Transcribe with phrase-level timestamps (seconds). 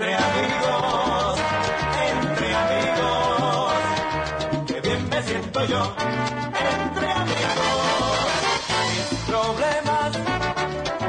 [0.00, 1.38] Entre amigos,
[2.10, 3.74] entre amigos,
[4.66, 5.94] qué bien me siento yo.
[6.58, 8.26] Entre amigos,
[8.88, 10.18] mis problemas,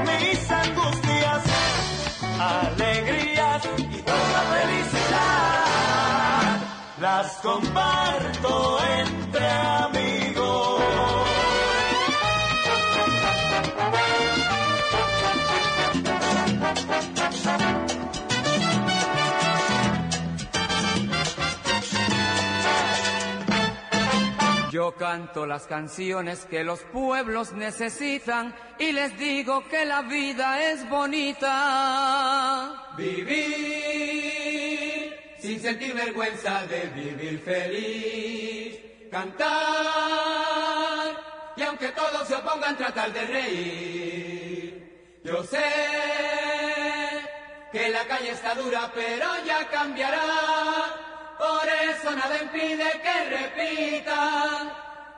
[0.07, 1.41] mis angustias,
[2.37, 5.71] alegrías y toda felicidad,
[6.99, 8.10] las comparto
[24.81, 30.89] Yo canto las canciones que los pueblos necesitan y les digo que la vida es
[30.89, 32.15] bonita.
[32.97, 33.45] Vivir
[35.39, 38.79] sin sentir vergüenza de vivir feliz.
[39.11, 39.51] Cantar
[41.55, 45.19] y aunque todos se opongan tratar de reír.
[45.23, 45.61] Yo sé
[47.71, 51.10] que la calle está dura pero ya cambiará.
[51.41, 54.71] Por eso nada impide que repitan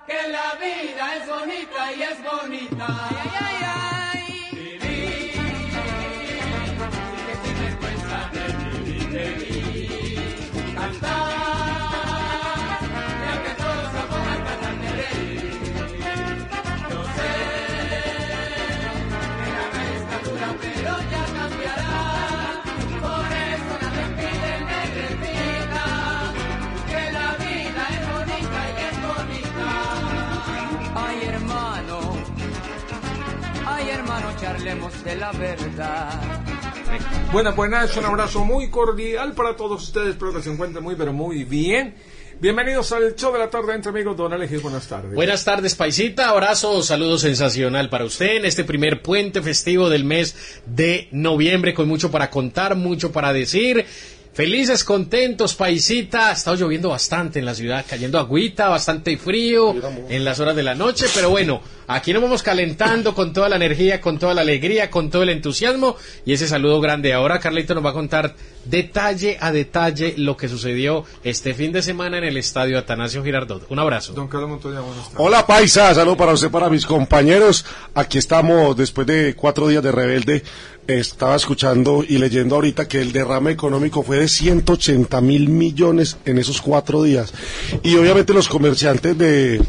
[0.08, 4.03] que la vida es bonita y es bonita.
[35.74, 36.10] Verdad.
[37.32, 40.10] Buenas, buenas, un abrazo muy cordial para todos ustedes.
[40.10, 41.96] Espero que se encuentren muy, pero muy bien.
[42.40, 44.18] Bienvenidos al show de la tarde entre amigos.
[44.18, 45.14] Don Alejandro, buenas tardes.
[45.14, 46.30] Buenas tardes, Paisita.
[46.30, 51.88] Abrazo, saludo sensacional para usted en este primer puente festivo del mes de noviembre, con
[51.88, 53.86] mucho para contar, mucho para decir.
[54.34, 56.30] Felices, contentos, paisita.
[56.30, 59.76] Ha estado lloviendo bastante en la ciudad, cayendo agüita, bastante frío
[60.10, 63.58] en las horas de la noche, pero bueno, aquí nos vamos calentando con toda la
[63.58, 67.14] energía, con toda la alegría, con todo el entusiasmo y ese saludo grande.
[67.14, 68.36] Ahora Carlito nos va a contar
[68.66, 73.70] detalle a detalle lo que sucedió este fin de semana en el estadio Atanasio Girardot.
[73.70, 74.14] Un abrazo.
[74.14, 75.20] Don Carlos Montoya, buenas tardes.
[75.20, 77.66] Hola Paisa, saludo para usted, para mis compañeros.
[77.94, 80.44] Aquí estamos después de cuatro días de rebelde.
[80.88, 86.38] Estaba escuchando y leyendo ahorita que el derrame económico fue de 180 mil millones en
[86.38, 87.34] esos cuatro días.
[87.84, 89.62] Y obviamente los comerciantes de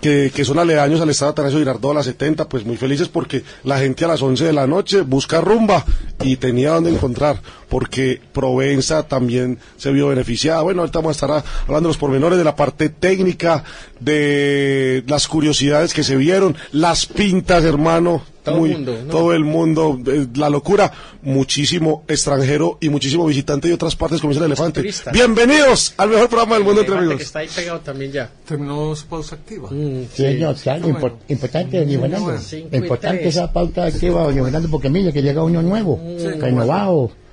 [0.00, 3.42] que, que son aledaños al estado Atanasio Girardot a las 70, pues muy felices porque
[3.64, 5.84] la gente a las 11 de la noche busca rumba
[6.22, 10.62] y tenía donde encontrar, porque Provenza también se vio beneficiada.
[10.62, 13.64] Bueno, ahorita vamos a estar hablando de los pormenores de la parte técnica,
[14.00, 18.22] de las curiosidades que se vieron, las pintas, hermano.
[18.52, 19.10] Todo el mundo, ¿no?
[19.12, 20.92] todo el mundo, eh, la locura,
[21.22, 24.80] muchísimo extranjero y muchísimo visitante de otras partes como es el elefante.
[24.80, 25.10] turista.
[25.12, 27.16] Bienvenidos al mejor programa del mundo entre amigos.
[27.18, 28.30] que está ahí pegado también ya.
[28.46, 29.68] Terminó su pausa activa.
[29.70, 31.18] Mm, Sí, señor, claro, Qué impor- bueno.
[31.28, 32.34] importante, doña Fernando.
[32.72, 36.00] Importante esa pauta activa, doña Fernando, porque mire que llega uno nuevo,
[36.40, 37.08] renovado.
[37.08, 37.25] Jefe,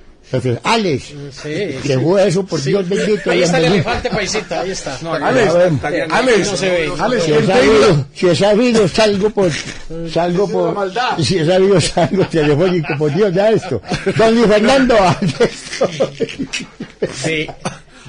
[0.64, 1.04] Alex,
[1.44, 2.70] Sí, que fue eso, por Sí.
[2.70, 3.30] Dios bendito.
[3.30, 4.98] Ahí está el elefante, paisita, ahí está.
[5.02, 6.92] No, Alex, Tariana- Alex, no se ve.
[6.98, 9.52] Alex, Si técnico- sabido, si he sabido, salgo por,
[10.12, 11.18] salgo por, maldad.
[11.20, 13.82] si he sabido, salgo telefónico, por Dios, ya esto.
[14.18, 14.96] Don Luis Fernando,
[17.24, 17.48] Sí.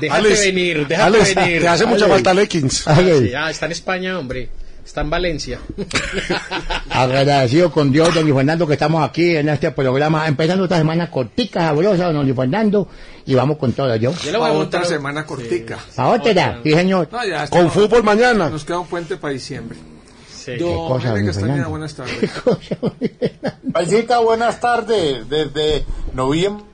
[0.00, 1.60] Déjate Alex, venir, déjate Alex, venir.
[1.62, 2.14] te hace mucha Alex.
[2.16, 2.88] falta Lekins.
[2.88, 4.48] Alex, Sí, ah, está en España, hombre.
[4.84, 5.60] Está en Valencia.
[6.90, 11.10] agradecido con Dios, don Luis Fernando, que estamos aquí en este programa, empezando esta semana
[11.10, 12.86] cortica, sabrosa, don Luis Fernando,
[13.24, 14.12] y vamos con todo, yo.
[14.12, 15.78] Yo le voy a Pa' montar otra semana cortica.
[15.96, 16.60] ¿A otra?
[16.62, 17.08] Sí, señor.
[17.10, 18.50] No, ya Con fútbol mañana.
[18.50, 19.78] Nos queda un puente para diciembre.
[20.30, 20.56] Sí.
[20.56, 21.70] Don cosa, Henry don Castañeda, Fernando.
[21.70, 22.30] buenas tardes.
[24.24, 25.28] Buenas tardes.
[25.28, 26.73] Desde noviembre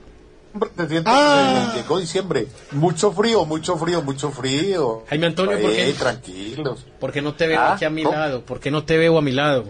[0.77, 1.71] se siente Ah.
[1.73, 2.47] que llegó diciembre.
[2.71, 5.03] Mucho frío, mucho frío, mucho frío.
[5.09, 5.89] Jaime Antonio, ¿por qué?
[5.89, 6.85] Eh, tranquilos.
[6.99, 8.15] ¿Por qué no te veo Ah, aquí a mi ¿cómo?
[8.17, 8.41] lado?
[8.45, 9.65] ¿Por qué no te veo a mi lado?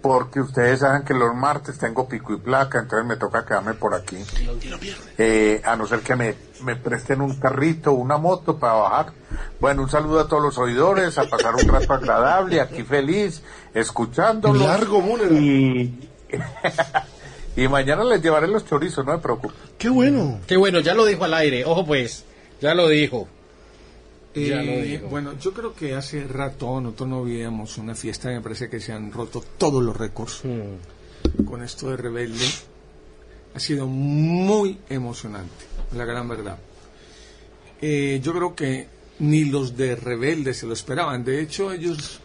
[0.00, 3.94] Porque ustedes saben que los martes tengo pico y placa, entonces me toca quedarme por
[3.94, 4.18] aquí.
[5.16, 9.12] Eh, a no ser que me, me presten un carrito, una moto para bajar.
[9.60, 13.42] Bueno, un saludo a todos los oidores, a pasar un rato agradable, aquí feliz,
[13.72, 14.60] escuchándolos.
[14.66, 15.02] Largo.
[15.30, 16.10] Y,
[17.56, 19.54] Y mañana les llevaré los chorizos, no me preocupe.
[19.78, 20.40] Qué bueno.
[20.46, 21.64] Qué bueno, ya lo dijo al aire.
[21.64, 22.24] Ojo pues,
[22.60, 23.28] ya lo dijo.
[24.34, 25.06] Ya lo Eh, dijo.
[25.06, 28.92] bueno, yo creo que hace rato nosotros no veíamos una fiesta, me parece que se
[28.92, 31.44] han roto todos los récords Mm.
[31.44, 32.44] con esto de Rebelde.
[33.54, 35.64] Ha sido muy emocionante,
[35.96, 36.58] la gran verdad.
[37.80, 38.88] Eh, yo creo que
[39.20, 41.24] ni los de Rebelde se lo esperaban.
[41.24, 42.18] De hecho, ellos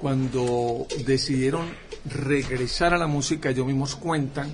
[0.00, 1.66] cuando decidieron
[2.04, 4.52] regresar a la música, ellos mismos cuentan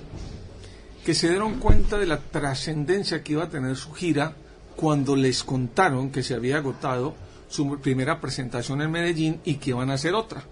[1.05, 4.33] que se dieron cuenta de la trascendencia que iba a tener su gira
[4.75, 7.15] cuando les contaron que se había agotado
[7.49, 10.43] su primera presentación en Medellín y que iban a hacer otra.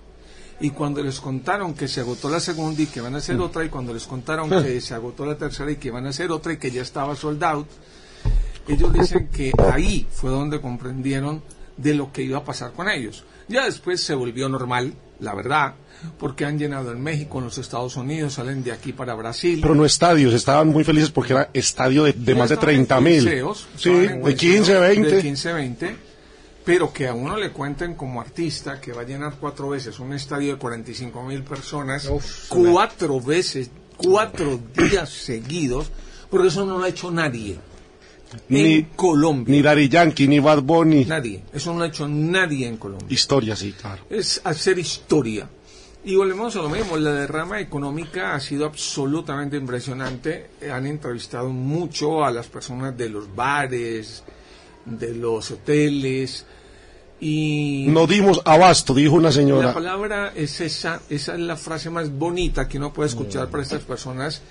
[0.62, 3.66] Y cuando les contaron que se agotó la segunda y que van a hacer otra,
[3.66, 6.54] y cuando les contaron que se agotó la tercera y que van a hacer otra
[6.54, 7.68] y que ya estaba sold out,
[8.68, 11.44] ellos dicen que ahí fue donde comprendieron
[11.76, 13.26] de lo que iba a pasar con ellos.
[13.50, 15.76] Ya después se volvió normal, la verdad,
[16.18, 19.60] porque han llenado en México, en los Estados Unidos, salen de aquí para Brasil.
[19.62, 22.88] Pero no estadios, estaban muy felices porque era estadio de, de más de estaban en
[22.88, 23.20] 30 mil.
[23.20, 23.68] Sí, de liceos
[24.36, 25.16] 15, 20.
[25.16, 25.96] De 15, 20.
[26.66, 30.14] Pero que a uno le cuenten como artista que va a llenar cuatro veces un
[30.14, 35.92] estadio de 45 mil personas, Uf, cuatro veces, cuatro días seguidos,
[36.30, 37.60] porque eso no lo ha hecho nadie.
[38.50, 39.56] Ni- en Colombia.
[39.56, 41.06] Ni Daddy Yankee, ni Bad Bunny.
[41.06, 41.42] Nadie.
[41.54, 43.08] Eso no lo ha hecho nadie en Colombia.
[43.10, 44.04] Historia, sí, claro.
[44.10, 45.48] Es hacer historia.
[46.04, 50.52] Y volvemos a lo mismo, la derrama económica ha sido absolutamente impresionante.
[50.72, 54.24] Han entrevistado mucho a las personas de los bares,
[54.86, 56.46] de los hoteles.
[57.20, 59.74] Y No dimos abasto, dijo una la señora.
[59.74, 63.82] palabra es esa, esa es la frase más bonita que uno puede escuchar para estas
[63.84, 64.42] personas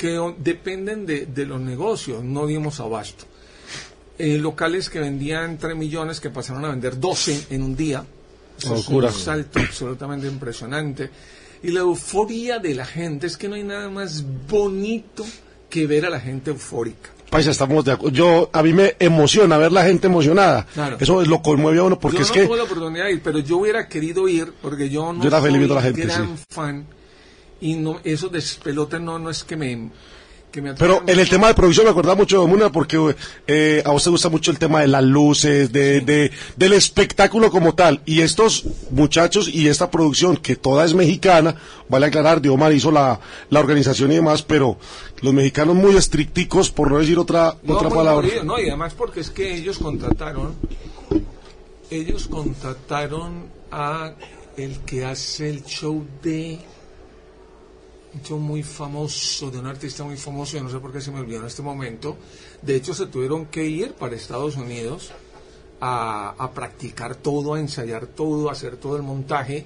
[0.00, 3.26] que dependen de, de los negocios, no dimos abasto.
[4.16, 8.02] Eh, locales que vendían 3 millones que pasaron a vender 12 en un día.
[8.56, 11.10] Eso es un salto absolutamente impresionante.
[11.62, 15.26] Y la euforia de la gente, es que no hay nada más bonito
[15.68, 17.10] que ver a la gente eufórica.
[17.28, 18.16] Paisa, estamos de acuerdo.
[18.16, 20.66] Yo, a mí me emociona ver la gente emocionada.
[20.72, 20.96] Claro.
[20.98, 23.12] Eso es lo conmueve a uno porque yo es no que tuve la oportunidad de
[23.12, 26.38] ir, pero yo hubiera querido ir porque yo no Yo era soy la gente, gran
[26.38, 26.44] sí.
[26.48, 26.86] fan
[27.60, 29.90] y no esos despelotes no no es que me
[30.50, 33.14] que me Pero en el tema de producción me acordaba mucho de Muna porque
[33.46, 37.52] eh, a vos te gusta mucho el tema de las luces, de, de- del espectáculo
[37.52, 38.00] como tal.
[38.04, 41.54] Y estos muchachos y esta producción, que toda es mexicana,
[41.88, 44.76] vale aclarar, Diomar hizo la, la organización y demás, pero
[45.20, 48.26] los mexicanos muy estricticos, por no decir otra, No, otra palabra.
[48.42, 50.56] no, y además porque es que ellos contrataron
[51.90, 54.14] ellos contrataron a
[54.56, 56.58] el que hace el show de
[58.14, 61.10] un show muy famoso, de un artista muy famoso, yo no sé por qué se
[61.10, 62.16] me olvidó en este momento.
[62.62, 65.12] De hecho, se tuvieron que ir para Estados Unidos
[65.80, 69.64] a, a practicar todo, a ensayar todo, a hacer todo el montaje.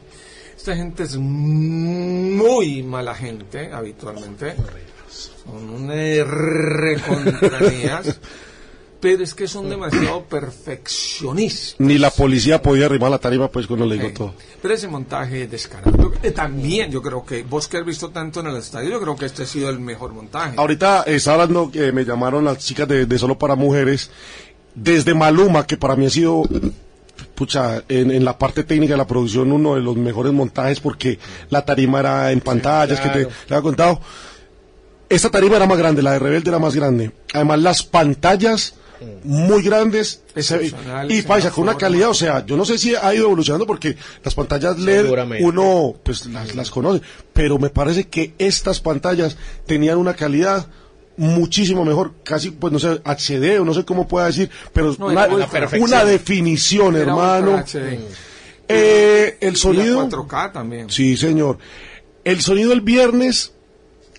[0.57, 4.55] Esta gente es muy mala gente, habitualmente.
[5.09, 8.19] Son una recontranías,
[9.05, 11.75] pero es que son demasiado perfeccionistas.
[11.79, 14.35] Ni la policía podía arrimar la tarima, pues cuando le digo Eh, todo.
[14.63, 16.11] Pero ese montaje es descarado.
[16.23, 19.15] Eh, también yo creo que vos que has visto tanto en el estadio, yo creo
[19.15, 20.55] que este ha sido el mejor montaje.
[20.57, 24.11] Ahorita eh, hablando que me llamaron las chicas de, de Solo para Mujeres,
[24.75, 26.43] desde Maluma, que para mí ha sido,
[27.35, 31.19] pucha, en, en la parte técnica de la producción, uno de los mejores montajes, porque
[31.51, 33.35] la tarima era en pantallas, que te, claro.
[33.49, 34.01] te había contado.
[35.11, 37.11] Esta tarima era más grande, la de Rebelde era más grande.
[37.35, 38.77] Además, las pantallas
[39.25, 40.23] muy grandes
[41.09, 43.97] y paisa con una calidad, o sea, yo no sé si ha ido evolucionando porque
[44.23, 45.07] las pantallas LED
[45.41, 50.67] uno pues las, las conoce, pero me parece que estas pantallas tenían una calidad
[51.17, 55.07] muchísimo mejor, casi pues no sé, HD o no sé cómo pueda decir, pero No,
[55.07, 57.65] una, definición, Era hermano.
[58.67, 60.91] Eh, el sonido 4K también.
[60.91, 61.59] Sí, señor.
[62.25, 63.54] El sonido el viernes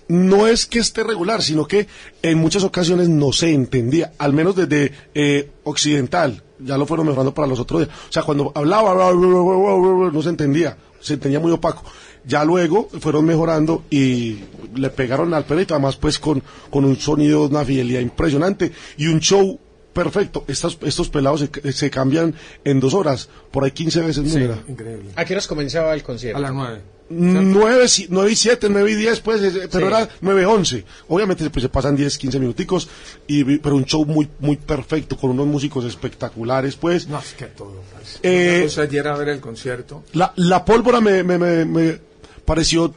[0.08, 1.86] no es que esté regular, sino que
[2.22, 6.42] en muchas ocasiones no se entendía, al menos desde eh, occidental.
[6.58, 7.96] Ya lo fueron mejorando para los otros días.
[8.08, 11.82] O sea, cuando hablaba, no se entendía, se entendía muy opaco.
[12.24, 14.38] Ya luego fueron mejorando y
[14.74, 19.20] le pegaron al pelito, además pues con, con un sonido, una fidelidad impresionante y un
[19.20, 19.60] show
[19.92, 20.44] perfecto.
[20.48, 22.34] Estos, estos pelados se, se cambian
[22.64, 24.32] en dos horas, por ahí 15 veces.
[24.32, 25.10] Sí, increíble.
[25.14, 26.38] ¿A qué horas comenzaba el concierto?
[26.38, 26.95] A las 9.
[27.08, 29.94] Nueve, si- nueve y siete, nueve y diez, pues, eh, pero Sí.
[29.94, 30.84] era nueve once.
[31.08, 32.88] Obviamente pues, se pasan 10, 15 minuticos,
[33.28, 37.06] y, pero un show muy, muy perfecto, con unos músicos espectaculares, pues.
[37.06, 37.82] No, es que todo.
[37.92, 38.18] pues.
[38.22, 40.02] Eh, ayer a ver el concierto.
[40.14, 41.98] La, la pólvora me, me, me, me
[42.44, 42.92] pareció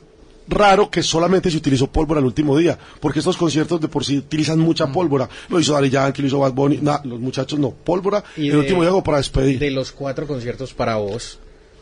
[0.47, 4.17] raro que solamente se utilizó pólvora el último día, porque estos conciertos de por sí
[4.17, 4.93] utilizan mucha Mm.
[4.93, 5.29] pólvora.
[5.49, 8.53] Lo hizo Daddy Yankee, lo hizo Bad Bunny, nah, los muchachos no, pólvora Y el
[8.53, 9.59] de- último día para despedir.
[9.59, 11.37] De los cuatro conciertos para vos,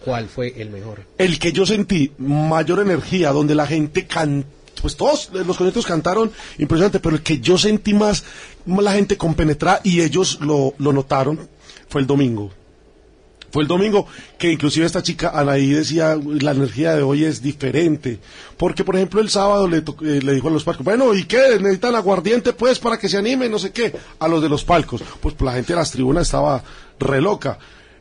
[0.07, 1.01] ¿cuál fue el mejor?
[1.17, 4.45] el que yo sentí mayor energía, donde la gente can-
[4.81, 8.23] pues todos los conciertos cantaron impresionante, pero el que yo sentí más
[8.65, 11.49] la gente compenetrada y ellos lo, lo notaron
[11.89, 12.51] fue el domingo.
[13.51, 14.05] Fue el domingo
[14.37, 18.19] que inclusive esta chica Anaí decía la energía de hoy es diferente.
[18.57, 21.57] Porque, por ejemplo, el sábado le, eh, le dijo a los palcos, bueno, ¿y qué?
[21.59, 23.49] ¿Necesitan aguardiente pues para que se animen?
[23.49, 23.93] No sé qué.
[24.19, 25.01] A los de los palcos.
[25.21, 26.61] Pues la gente de las tribunas estaba
[26.99, 27.57] re loca.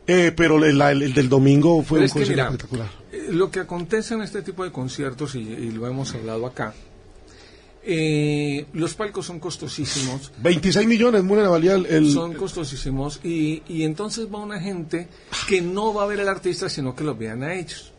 [0.07, 2.89] Eh, pero el, el- el del domingo fue un concierto mira, espectacular.
[3.13, 6.75] eh, lo que acontece en este tipo de conciertos, y, y lo hemos hablado acá,
[7.89, 11.87] eh, los palcos son costosísimos, 26 millones, Múnera, valía el...
[11.87, 15.09] el- son costosísimos, y, y entonces va una gente
[15.49, 17.93] que no va a ver al artista, sino que los vean a ellos.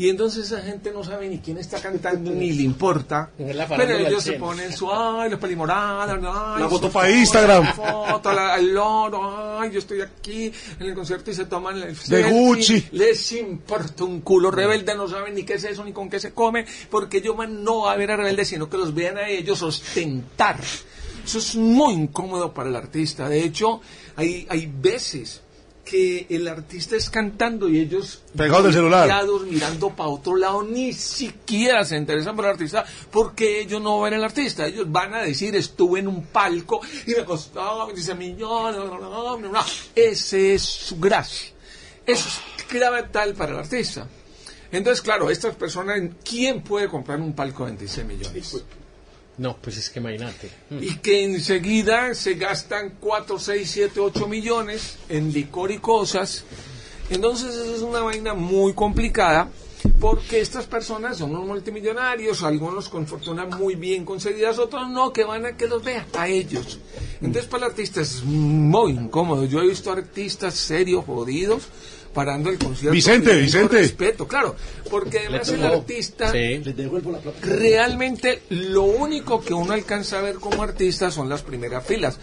[0.00, 3.30] Y entonces esa gente no sabe ni quién está cantando, ni le importa.
[3.36, 4.40] Pero ellos se 100.
[4.40, 6.22] ponen su, ay, los pelimoradas, ay,
[6.60, 7.64] La su foto para Instagram.
[7.64, 11.76] la foto, la- el loro, ay, yo estoy aquí en el concierto y se toman
[11.82, 12.30] el De.
[12.30, 12.86] Gucci.
[12.92, 14.52] Les importa un culo.
[14.52, 17.64] Rebelde no saben ni qué es eso, ni con qué se come, porque yo man,
[17.64, 20.60] no va a ver a Rebelde, sino que los vean a ellos ostentar.
[21.24, 23.28] Eso es muy incómodo para el artista.
[23.28, 23.80] De hecho,
[24.16, 25.42] hay, hay veces
[25.88, 29.08] que el artista es cantando y ellos Pegados del celular.
[29.46, 34.14] mirando para otro lado, ni siquiera se interesan por el artista porque ellos no ven
[34.14, 34.66] al artista.
[34.66, 38.76] Ellos van a decir, estuve en un palco y me costaba 26 millones.
[38.76, 39.66] bla, bla, bla, bla, bla".
[39.94, 41.52] Ese es su gracia.
[42.04, 44.06] Eso es clave tal para el artista.
[44.70, 48.64] Entonces, claro, estas personas, ¿quién puede comprar un palco de 26 millones?
[49.38, 50.50] No, pues es que imagínate.
[50.70, 50.82] Mm.
[50.82, 56.44] y que enseguida se gastan 4, 6, 7, 8 millones en licor y cosas.
[57.08, 59.48] Entonces eso es una vaina muy complicada
[60.00, 65.24] porque estas personas son unos multimillonarios, algunos con fortuna muy bien conseguidas, otros no, que
[65.24, 66.80] van a que los vean a ellos.
[67.20, 69.44] Entonces para el artista es muy incómodo.
[69.44, 71.68] Yo he visto artistas serios, jodidos,
[72.12, 72.92] parando el concierto.
[72.92, 73.78] Vicente, Vicente.
[73.78, 74.56] Respeto, claro,
[74.90, 76.62] porque además el artista Sí.
[77.42, 82.18] realmente lo único que uno alcanza a ver como artista son las primeras filas,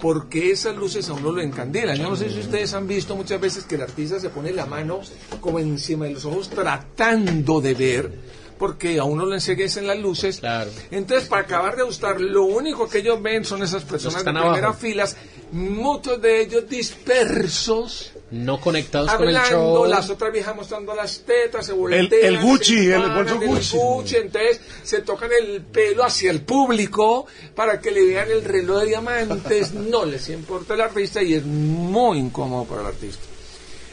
[0.00, 1.96] porque esas luces a uno lo encandilan.
[1.96, 4.66] Yo no sé si ustedes han visto muchas veces que el artista se pone la
[4.66, 5.00] mano
[5.40, 8.12] como encima de los ojos tratando de ver,
[8.58, 10.38] porque a uno le enseguecen las luces.
[10.40, 10.70] Claro.
[10.90, 14.74] Entonces, para acabar de gustar, lo único que ellos ven son esas personas de abajo.
[14.74, 15.16] filas,
[15.52, 19.86] muchos de ellos dispersos No conectados con el show.
[19.86, 23.76] las otras viejas mostrando las tetas, se voltean, el Gucci, se el bolso Gucci.
[23.76, 28.80] Gucci, entonces se tocan el pelo hacia el público para que le vean el reloj
[28.80, 33.22] de diamantes, no les importa el artista y es muy incómodo para el artista.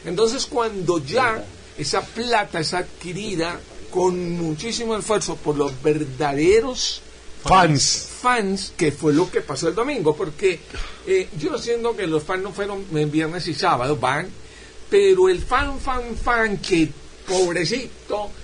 [0.04, 1.44] Entonces cuando ya
[1.76, 3.58] esa plata es adquirida
[3.90, 7.02] con muchísimo esfuerzo por los verdaderos
[7.42, 8.08] Fans.
[8.20, 10.60] fans, que fue lo que pasó el domingo, porque
[11.06, 14.28] eh, yo siento que los fans no fueron en viernes y sábado, van,
[14.90, 16.88] pero el fan, fan, fan que
[17.26, 17.97] pobrecito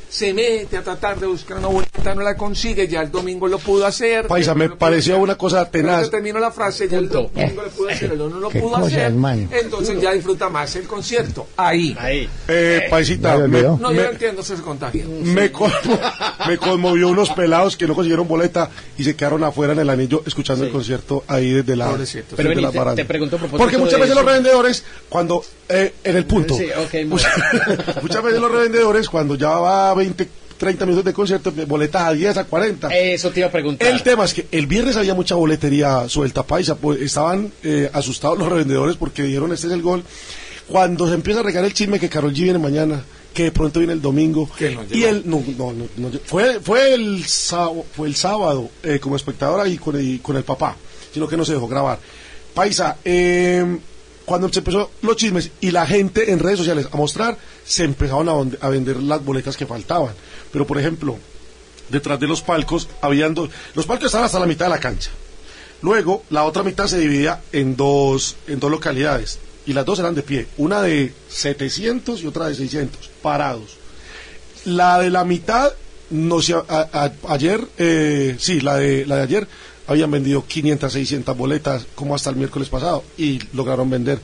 [0.08, 3.58] se mete a tratar de buscar una boleta, no la consigue, ya el domingo lo
[3.58, 4.28] pudo hacer.
[4.28, 6.08] Paisa, me lo pareció una cosa tenaz.
[6.08, 9.12] termino la frase, ya el domingo le pudo hacer, el no lo pudo cosa, hacer,
[9.50, 11.96] entonces ya disfruta más el concierto, ahí.
[11.98, 12.28] Ahí.
[12.46, 13.78] Eh, Paisita, lo me, olvidó.
[13.80, 15.04] No, yo me- no entiendo, eso se contagia.
[15.06, 15.72] me, con-
[16.48, 20.22] me conmovió unos pelados que no consiguieron boleta y se quedaron afuera en el anillo
[20.26, 22.34] escuchando el concierto ahí desde la, Pobrecitos.
[22.36, 24.20] Pero desde vení, la te- te pregunto Porque muchas veces eso.
[24.20, 26.68] los revendedores, cuando eh, en el punto, Sí,
[28.00, 32.12] muchas veces los revendedores, cuando ya va a 20, 30 minutos de concierto, boletas a
[32.12, 32.88] 10, a 40.
[32.88, 33.88] Eso te iba a preguntar.
[33.88, 38.38] El tema es que el viernes había mucha boletería suelta, paisa, pues estaban eh, asustados
[38.38, 40.02] los revendedores porque dijeron este es el gol.
[40.68, 43.80] Cuando se empieza a regar el chisme que Carol G viene mañana, que de pronto
[43.80, 48.08] viene el domingo, Que no y el no, no, no, fue fue el sábado, fue
[48.08, 50.76] el sábado eh, como espectadora y con el, con el papá,
[51.12, 51.98] sino que no se dejó grabar.
[52.54, 53.78] Paisa, eh,
[54.24, 58.58] cuando se empezó los chismes y la gente en redes sociales a mostrar, se vend-
[58.60, 60.14] a vender las boletas que faltaban.
[60.52, 61.18] Pero por ejemplo,
[61.88, 65.10] detrás de los palcos habían dos, los palcos estaban hasta la mitad de la cancha.
[65.82, 69.38] Luego, la otra mitad se dividía en dos, en dos localidades.
[69.66, 70.46] Y las dos eran de pie.
[70.56, 73.76] Una de 700 y otra de 600, parados.
[74.64, 75.72] La de la mitad,
[76.10, 79.48] no sé, a- a- ayer, eh, sí, la de, la de ayer,
[79.86, 83.04] habían vendido 500, 600 boletas, como hasta el miércoles pasado.
[83.18, 84.18] Y lograron vender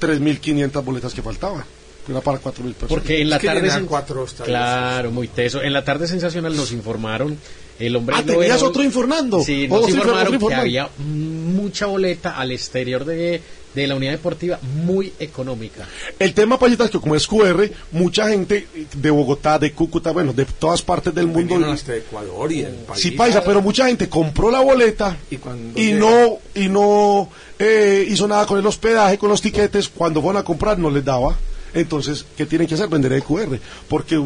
[0.00, 1.64] 3.500 boletas que faltaban.
[2.08, 2.88] Era para 4.000 personas.
[2.88, 3.68] Porque en la Es que tarde.
[3.70, 4.26] sen- cuatro.
[4.44, 5.62] Claro, muy teso.
[5.62, 7.36] En la tarde sensacional nos informaron.
[7.78, 9.42] El hombre Ah, no ¿tenías era- otro informando?
[9.44, 13.40] Sí, nos informaron que había mucha boleta al exterior de,
[13.74, 15.86] de la unidad deportiva muy económica.
[16.18, 20.32] El tema, Payita, es que como es QR, mucha gente de Bogotá, de Cúcuta, bueno,
[20.32, 21.56] de todas partes del mundo.
[21.66, 23.00] Hasta Ecuador y el país.
[23.00, 28.06] Sí, Paisa, pero mucha gente compró la boleta Y cuando y no, y no eh,
[28.08, 29.88] hizo nada con el hospedaje, con los tiquetes.
[29.88, 31.36] Cuando fueron a comprar no les daba.
[31.72, 32.88] Entonces, ¿qué tienen que hacer?
[32.88, 33.58] Vender el QR.
[33.88, 34.20] Porque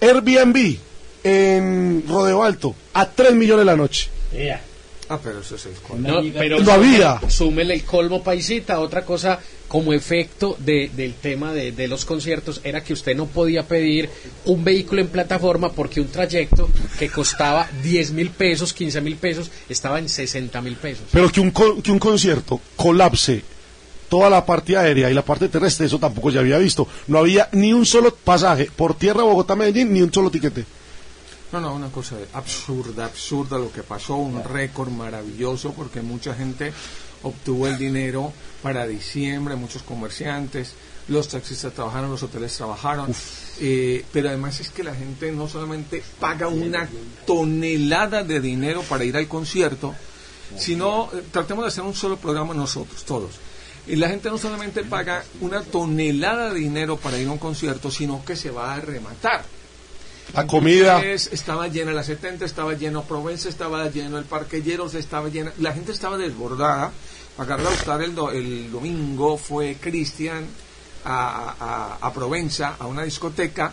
[0.00, 0.78] Airbnb
[1.22, 4.10] en Rodeo Alto a 3 millones la noche.
[5.08, 6.08] Ah, pero eso es el colmo.
[6.08, 7.20] No, pero No había.
[7.28, 8.80] súmele el colmo paisita.
[8.80, 13.26] Otra cosa como efecto de- del tema de, de los conciertos era que usted no
[13.26, 14.08] podía pedir
[14.46, 19.50] un vehículo en plataforma porque un trayecto que costaba 10 mil pesos, 15 mil pesos,
[19.68, 21.04] estaba en 60 mil pesos.
[21.12, 23.42] Pero que un, co- que un concierto colapse
[24.08, 26.86] toda la parte aérea y la parte terrestre, eso tampoco ya había visto.
[27.08, 30.64] No había ni un solo pasaje por tierra Bogotá-Medellín, ni un solo tiquete.
[31.54, 36.72] No, no, una cosa absurda, absurda lo que pasó, un récord maravilloso porque mucha gente
[37.22, 40.74] obtuvo el dinero para diciembre, muchos comerciantes,
[41.06, 43.14] los taxistas trabajaron, los hoteles trabajaron,
[43.60, 46.88] eh, pero además es que la gente no solamente paga una
[47.24, 49.94] tonelada de dinero para ir al concierto,
[50.58, 53.36] sino eh, tratemos de hacer un solo programa nosotros, todos.
[53.86, 57.92] Y la gente no solamente paga una tonelada de dinero para ir a un concierto,
[57.92, 59.53] sino que se va a rematar.
[60.32, 60.96] La comida.
[61.00, 65.52] Entonces, estaba llena la 70, estaba lleno Provenza, estaba lleno el Parque Lleros, estaba llena,
[65.58, 66.92] la gente estaba desbordada.
[67.36, 70.46] Para gustar el, do- el domingo fue Cristian
[71.04, 73.72] a, a, a Provenza, a una discoteca,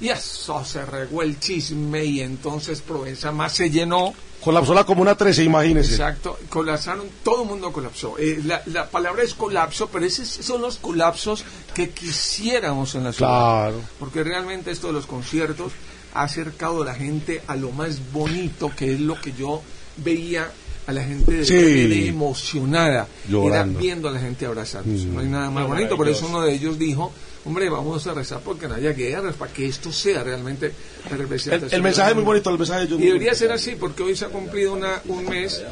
[0.00, 4.12] y eso se regó el chisme y entonces Provenza más se llenó.
[4.42, 5.92] Colapsó la Comuna 13, imagínese.
[5.92, 8.16] Exacto, colapsaron, todo el mundo colapsó.
[8.18, 11.44] Eh, la, la palabra es colapso, pero esos son los colapsos
[11.74, 13.28] que quisiéramos en la ciudad.
[13.70, 13.80] Claro.
[14.00, 15.70] Porque realmente esto de los conciertos
[16.14, 19.62] ha acercado a la gente a lo más bonito, que es lo que yo
[19.98, 20.50] veía
[20.86, 22.08] a la gente de Sí.
[22.08, 23.06] Emocionada.
[23.28, 23.78] Llorando.
[23.78, 25.06] Era viendo a la gente abrazándose.
[25.06, 25.96] No hay nada más bonito.
[25.96, 27.12] Por eso uno de ellos dijo,
[27.44, 30.72] hombre, vamos a rezar porque no haya guerras, para que esto sea realmente
[31.06, 31.70] la El, representación.
[31.72, 34.16] el mensaje es muy bonito, el mensaje de ellos Y debería ser así, porque hoy
[34.16, 35.62] se ha cumplido una, un mes,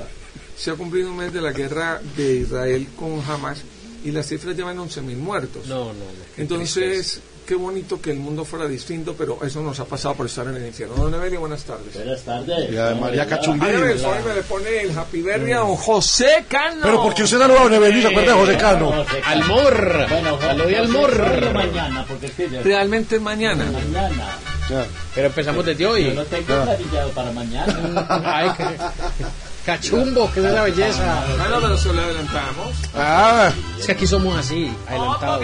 [0.57, 3.63] se ha cumplido un mes de la guerra de Israel con Hamas
[4.05, 5.67] y las cifras llevan 11.000 muertos.
[5.67, 5.95] No, no, no.
[6.37, 7.21] Entonces,
[7.51, 10.55] qué bonito que el mundo fuera distinto, pero eso nos ha pasado por estar en
[10.55, 10.95] el infierno.
[10.95, 11.93] Don Evelio, buenas tardes.
[11.95, 12.71] Buenas tardes.
[12.71, 13.67] Y a María Cachumbí.
[13.67, 16.79] Ay, a ver, hoy me le pone el Happy Birthday a don José Cano.
[16.81, 18.95] Pero porque usted saluda a Don Evelio se acuerda de José Cano.
[18.95, 20.07] No, Almor.
[20.09, 21.11] Bueno, José, mor.
[21.11, 23.65] solo mañana, porque es que yo- Realmente es mañana.
[23.65, 24.37] mañana.
[25.17, 26.05] Pero empezamos desde Yo hoy.
[26.15, 28.07] no tengo planillado para mañana.
[28.25, 29.25] Ay, qué-
[29.65, 31.25] cachumbo, que es la belleza.
[31.39, 32.69] Bueno, pero se lo adelantamos.
[32.95, 35.41] Ah, Es que aquí somos así, adelantados.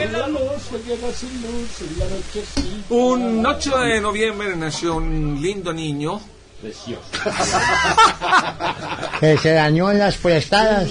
[2.54, 2.84] Sí.
[2.90, 6.20] Un 8 de noviembre nació un lindo niño.
[6.60, 7.02] Precioso.
[9.20, 10.88] Que se dañó en las prestadas.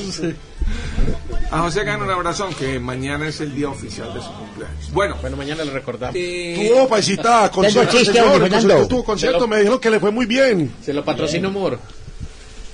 [1.51, 4.91] A José Cano un abrazón, que mañana es el día oficial de su cumpleaños.
[4.91, 6.15] Bueno, Bueno, mañana le recordamos.
[6.17, 8.87] eh, tuvo paisita, concierto, chiste, señor, Fernando.
[8.87, 10.73] tuvo concierto, me dijeron que le fue muy bien.
[10.83, 11.79] Se lo patrocina Humor.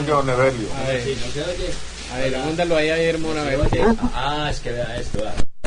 [0.00, 0.68] no Don Evelio.
[0.76, 1.02] A ver,
[2.12, 3.16] a ver, mándalo ahí, a ver.
[3.16, 5.20] Oye, Ah, es que vea esto.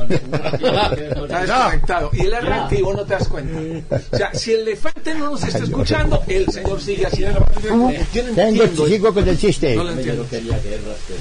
[0.09, 2.09] Está desconectado.
[2.13, 2.33] Y él
[2.71, 3.95] y vos no te das cuenta.
[4.11, 7.45] O sea, si el elefante no nos está escuchando, el señor sigue haciendo.
[7.63, 9.75] Yo no Tengo, sigo con el chiste.
[9.75, 10.25] No lo entiendo.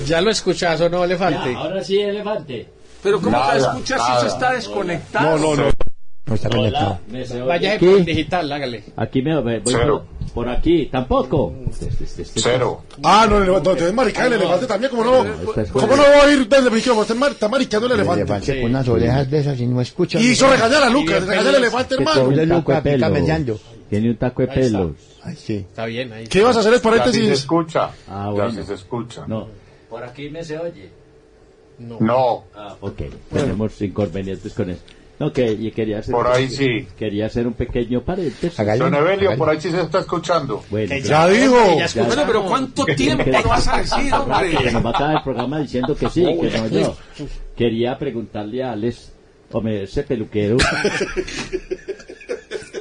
[0.06, 1.52] ¿Ya lo escuchas o no, elefante?
[1.52, 2.68] Ya, ahora sí, elefante.
[3.02, 5.38] Pero ¿cómo te Nada, escuchas si eso está desconectado?
[5.38, 5.70] No, no, no.
[6.32, 6.98] No está conectado.
[7.46, 8.84] Vaya por digital, hágale.
[8.96, 10.04] Aquí me voy Cero.
[10.18, 11.52] por, por aquí, tampoco.
[11.70, 12.82] Este, este, este, Cero.
[13.02, 15.18] Ah, no, el elefante, no, te ves maricar el elefante también, ¿cómo no?
[15.72, 17.02] ¿Cómo no va a ir desde el micrófono?
[17.02, 18.22] Está, mar- está maricando el El elefante.
[18.22, 20.18] elefante con unas orejas de esas y no escucha.
[20.18, 22.20] Y hizo regañar a Lucas, regañar al elefante, hermano.
[22.28, 23.20] tiene de un taco Luca, de pica pelo.
[23.20, 23.60] mellando.
[23.90, 24.92] Tiene un taco de pelos.
[25.22, 25.54] Ay, sí.
[25.56, 26.26] Está bien, ahí.
[26.28, 27.30] ¿Qué ibas a hacer el Ya sí se paréntesis?
[27.40, 27.90] escucha.
[28.08, 28.50] Ah, Ya bueno.
[28.52, 29.24] sí se escucha.
[29.26, 29.48] No.
[29.90, 30.88] Por aquí me se oye.
[31.78, 33.02] No, Ah, ok.
[33.32, 34.80] Tenemos inconvenientes con eso.
[35.22, 36.88] No, que y quería hacer por ahí sí.
[36.98, 38.56] Quería hacer un pequeño paréntesis.
[38.76, 40.64] Don Evelio, por ahí sí se está escuchando.
[40.68, 41.54] Bueno, Que Ya digo.
[41.62, 41.84] que ya Ya.
[41.84, 42.14] escuchamos.
[42.16, 44.72] Bueno, pero ¿cuánto tiempo lo vas a decir, que hombre?
[44.72, 46.96] nos va a acabar el programa diciendo que sí, que no yo.
[47.56, 49.12] Quería preguntarle a Alex,
[49.52, 50.56] hombre, ese peluquero.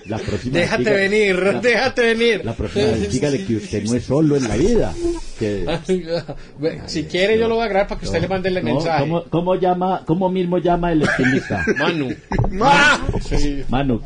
[0.06, 2.42] La próxima Déjate venir, la- déjate venir.
[2.44, 4.94] La próxima vez dígale que usted no es solo en la vida,
[5.38, 5.66] que...
[6.88, 9.02] si quiere yo lo voy a grabar para que usted le mande el No, mensaje.
[9.02, 11.64] ¿cómo, cómo llama, ¿Cómo mismo llama el estilista?
[11.78, 12.10] Manu.
[13.22, 13.64] Sí.
[13.70, 14.02] Manu,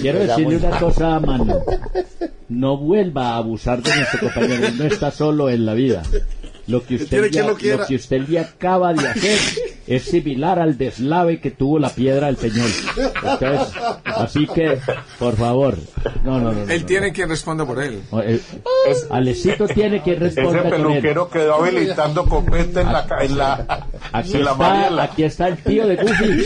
[0.00, 1.58] quiero decirle una cosa a Manu.
[2.48, 4.68] No vuelva a abusar de nuestro compañero.
[4.76, 6.02] No está solo en la vida.
[6.68, 9.38] Lo que usted, quien ya, lo lo que usted le acaba de hacer
[9.86, 12.70] es similar al deslave que tuvo la piedra del Peñol.
[12.96, 14.78] Entonces, así que,
[15.18, 15.76] por favor,
[16.24, 16.64] no, no, no.
[16.64, 18.00] no, Él no, tiene quien responda por él.
[18.12, 18.22] no.
[18.22, 18.40] Eh,
[19.10, 20.86] Alecito tiene que Ese responder con él.
[21.00, 25.02] peluquero quedó habilitando copete en la, en la, Aquí en la está, Mariela.
[25.04, 26.44] aquí está el tío de Goofy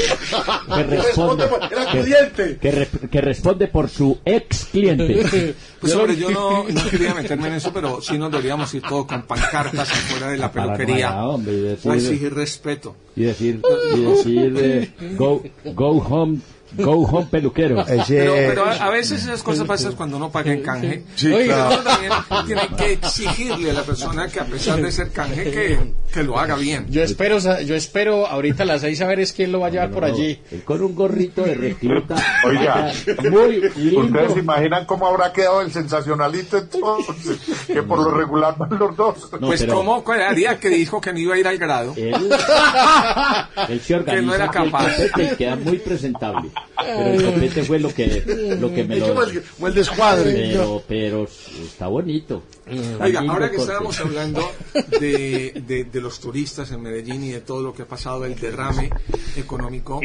[0.75, 1.45] que responde,
[1.93, 5.55] que, que re- que responde por su ex cliente.
[5.81, 9.07] Pues hombre, yo no, no quería meterme en eso, pero sí nos deberíamos ir todos
[9.07, 12.97] con pancartas afuera de la peluquería nada, hombre, y decir, a exigir respeto.
[13.15, 13.61] y decir,
[13.95, 15.43] y decir eh, go,
[15.75, 16.39] go home,
[16.73, 17.85] go home peluquero.
[18.09, 21.05] Pero, pero a, a veces esas cosas pasan cuando uno paga en canje.
[21.15, 21.75] Sí, Oiga, claro.
[21.75, 22.13] uno también
[22.47, 26.39] tiene que exigirle a la persona que a pesar de ser canje que, que lo
[26.39, 26.87] haga bien.
[26.91, 29.71] Yo espero, yo espero ahorita a las seis a ver es quién lo va a
[29.71, 30.41] llevar por allí.
[30.65, 32.17] Con un gorrito de recluta.
[32.45, 32.93] Oiga,
[33.31, 34.01] muy lindo.
[34.01, 37.39] ¿Ustedes se imaginan cómo habrá quedado el sensacionalista entonces?
[37.67, 39.33] Que por lo regular van los dos.
[39.41, 41.95] No, pues pero como haría que dijo que no iba a ir al grado.
[41.97, 42.15] Él,
[43.69, 44.93] él se organiza Que no era capaz.
[45.17, 46.51] y queda muy presentable.
[46.79, 49.09] Pero el copete fue lo que, lo que me lo...
[49.09, 50.33] Como el, como el descuadre.
[50.33, 52.43] Pero, pero está bonito.
[52.67, 53.73] Está Oiga, lindo ahora que corte.
[53.73, 54.53] estábamos hablando
[55.01, 58.37] de, de- de los turistas en Medellín y de todo lo que ha pasado, el
[58.39, 58.91] derrame
[59.37, 60.01] económico,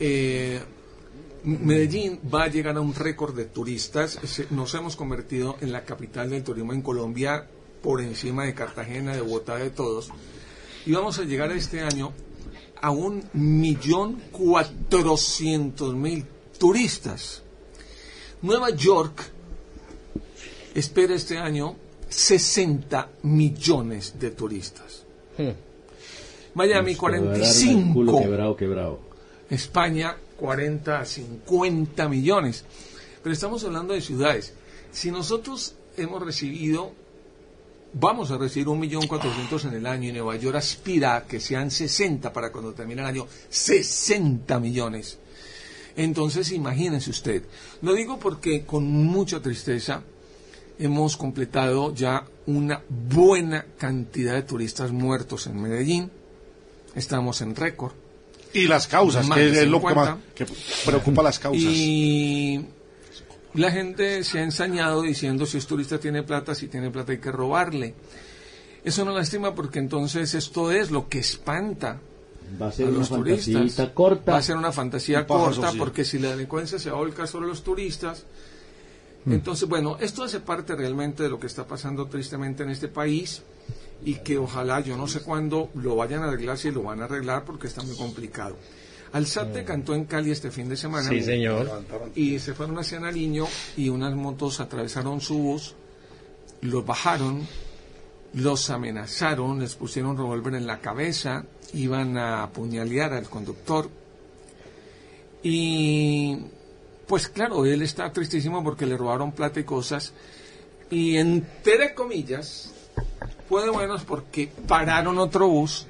[0.00, 0.60] eh,
[1.44, 4.18] Medellín va a llegar a un récord de turistas.
[4.50, 7.46] Nos hemos convertido en la capital del turismo en Colombia,
[7.82, 10.10] por encima de Cartagena, de Bogotá, de todos.
[10.86, 12.12] Y vamos a llegar este año
[12.82, 16.26] a un millón cuatrocientos mil
[16.58, 17.42] turistas.
[18.42, 19.22] Nueva York
[20.74, 21.76] espera este año
[22.08, 25.04] 60 millones de turistas.
[26.54, 28.20] Miami Nos culo 45.
[28.20, 29.00] Quebrado, quebrado.
[29.48, 32.64] España 40 a 50 millones.
[33.22, 34.54] Pero estamos hablando de ciudades.
[34.90, 36.92] Si nosotros hemos recibido,
[37.94, 41.40] vamos a recibir un millón cuatrocientos en el año y Nueva York aspira a que
[41.40, 45.18] sean 60 para cuando termine el año, 60 millones.
[45.96, 47.44] Entonces imagínense usted.
[47.82, 50.02] Lo digo porque con mucha tristeza
[50.78, 56.10] hemos completado ya una buena cantidad de turistas muertos en Medellín.
[56.94, 57.92] Estamos en récord.
[58.54, 59.94] Y las causas, Más que es lo que, 50.
[59.94, 60.46] más, que
[60.84, 61.62] preocupa las causas.
[61.62, 62.66] Y
[63.54, 67.18] la gente se ha ensañado diciendo si es turista tiene plata, si tiene plata hay
[67.18, 67.94] que robarle.
[68.84, 72.00] Eso no lastima porque entonces esto es lo que espanta
[72.60, 73.90] Va a a ser una los fantasía turistas.
[73.90, 74.32] corta.
[74.32, 75.78] Va a ser una fantasía corta sí.
[75.78, 78.24] porque si la delincuencia se va a volcar sobre los turistas,
[79.24, 79.34] Mm.
[79.34, 83.42] entonces bueno, esto hace parte realmente de lo que está pasando tristemente en este país
[84.04, 87.04] y que ojalá, yo no sé cuándo lo vayan a arreglar, si lo van a
[87.04, 88.56] arreglar porque está muy complicado.
[89.12, 91.08] Alzate cantó en Cali este fin de semana.
[91.08, 91.84] Sí, señor.
[92.14, 93.46] Y se fueron hacia Nariño
[93.76, 95.74] y unas motos atravesaron su bus,
[96.62, 97.46] los bajaron,
[98.32, 101.44] los amenazaron, les pusieron revólver en la cabeza,
[101.74, 103.90] iban a apuñalear al conductor.
[105.42, 106.38] Y
[107.06, 110.14] pues claro, él está tristísimo porque le robaron plata y cosas.
[110.90, 112.72] Y entre comillas,
[113.48, 115.86] fue de buenos porque pararon otro bus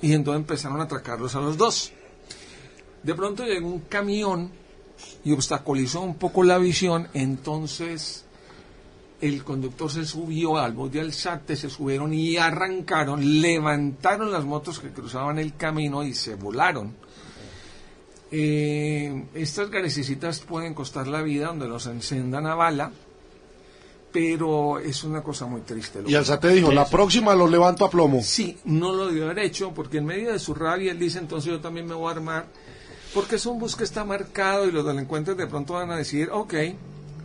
[0.00, 1.92] y entonces empezaron a atracarlos a los dos.
[3.02, 4.50] De pronto llegó un camión
[5.24, 8.24] y obstaculizó un poco la visión, entonces
[9.20, 14.80] el conductor se subió al bus de Alzate, se subieron y arrancaron, levantaron las motos
[14.80, 16.94] que cruzaban el camino y se volaron.
[18.32, 22.90] Eh, estas garecicitas pueden costar la vida donde los encendan a bala,
[24.10, 26.02] pero es una cosa muy triste.
[26.02, 28.22] lo Y Alzate dijo, la próxima lo levanto a plomo.
[28.22, 31.52] Sí, no lo debió haber hecho porque en medio de su rabia él dice entonces
[31.52, 32.46] yo también me voy a armar
[33.14, 36.30] porque es un bus que está marcado y los delincuentes de pronto van a decir
[36.32, 36.54] ok,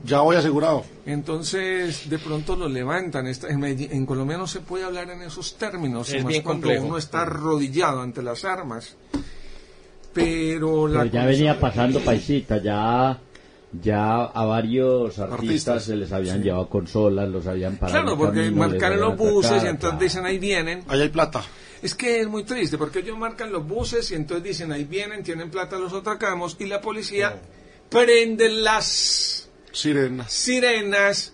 [0.06, 0.84] Ya voy asegurado.
[1.06, 3.28] entonces de pronto lo levantan.
[3.28, 6.86] En, Colombia no se puede hablar en esos términos, Es más bien cuando complejo.
[6.88, 8.95] uno está arrodillado ante las armas.
[10.13, 13.19] Pero la Pero ya venía pasando paisita, ya
[13.72, 16.44] ya a varios artistas, Artistas, se les habían sí.
[16.46, 18.04] llevado consolas, los habían parado.
[18.04, 20.00] Claro, porque camino, habían los buses y entonces claro.
[20.00, 20.84] dicen ahí vienen.
[20.88, 21.44] Ahí hay plata.
[21.82, 25.24] Es que es muy triste porque ellos marcan los buses y entonces dicen ahí vienen,
[25.24, 27.40] tienen plata, los atracamos y la policía
[27.90, 30.32] prende las Sirenas.
[30.32, 31.34] sirenas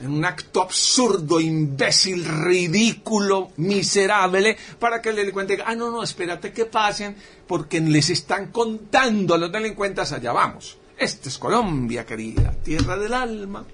[0.00, 6.02] en un acto absurdo, imbécil, ridículo, miserable, para que el delincuente diga, ah, no, no,
[6.02, 7.16] espérate que pasen,
[7.46, 10.79] porque les están contando a los delincuentes, allá vamos.
[11.00, 13.64] Esta es Colombia, querida, tierra del alma.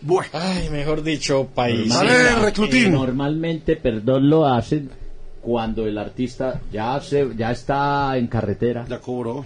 [0.00, 1.88] Bueno, Ay, mejor dicho, país.
[1.94, 2.92] Vale, Eh, reclutín.
[2.92, 4.90] normalmente, perdón, lo hacen
[5.42, 9.44] cuando el artista ya se ya está en carretera, Ya cobró.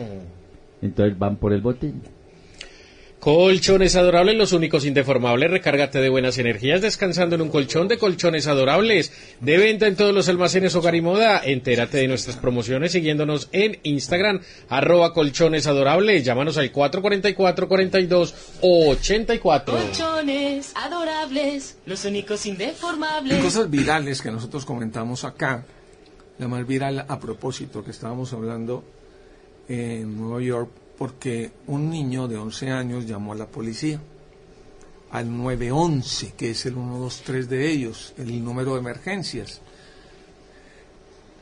[0.80, 2.00] entonces van por el botín.
[3.26, 5.50] Colchones adorables, los únicos indeformables.
[5.50, 9.10] Recárgate de buenas energías descansando en un colchón de colchones adorables.
[9.40, 11.40] De venta en todos los almacenes Hogar y Moda.
[11.44, 16.24] Entérate de nuestras promociones siguiéndonos en Instagram, arroba colchones adorables.
[16.24, 19.64] Llámanos al 444-4284.
[19.64, 23.42] Colchones adorables, los únicos y indeformables.
[23.42, 25.64] cosas virales que nosotros comentamos acá.
[26.38, 28.84] La más viral a propósito que estábamos hablando
[29.68, 34.00] en Nueva York, porque un niño de 11 años llamó a la policía
[35.10, 39.60] al 911, que es el 123 de ellos, el número de emergencias.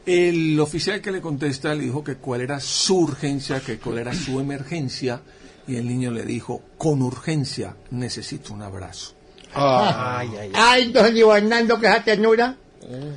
[0.06, 4.12] El oficial que le contesta le dijo que cuál era su urgencia, que cuál era
[4.12, 5.22] su emergencia,
[5.66, 9.14] y el niño le dijo, con urgencia necesito un abrazo.
[9.54, 10.52] Ay, ay, ay.
[10.54, 12.56] Ay, don Ivo Hernando, que esa ternura.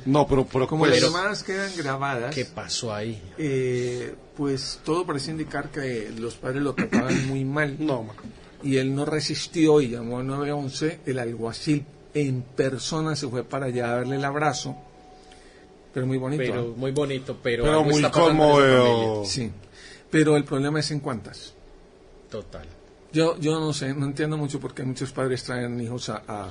[0.06, 3.20] No, pero, pero Como pues, las llamadas quedan grabadas, ¿Qué pasó ahí?
[3.36, 7.76] eh, pues todo parece indicar que los padres lo trataban muy mal.
[7.78, 8.14] No, ma.
[8.62, 11.00] Y él no resistió y llamó al 911.
[11.06, 14.76] El alguacil en persona se fue para allá a darle el abrazo.
[15.92, 16.42] Pero muy bonito.
[16.42, 16.74] Pero ¿eh?
[16.76, 19.26] muy bonito, pero, pero muy conmovedor.
[19.26, 19.50] Sí.
[20.10, 21.54] Pero el problema es en cuántas.
[22.30, 22.66] Total.
[23.12, 26.48] Yo, yo no sé, no entiendo mucho por qué muchos padres traen hijos a, a,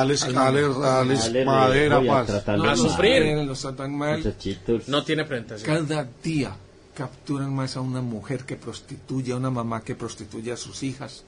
[0.00, 2.30] Alex, Al- Alex, Alex, Madera, voy a paz.
[2.48, 3.22] A sufrir.
[3.38, 4.20] a los tratan mal.
[4.88, 5.86] No tiene presentación.
[5.86, 6.56] Cada día
[6.94, 11.24] capturan más a una mujer que prostituye, a una mamá que prostituye a sus hijas.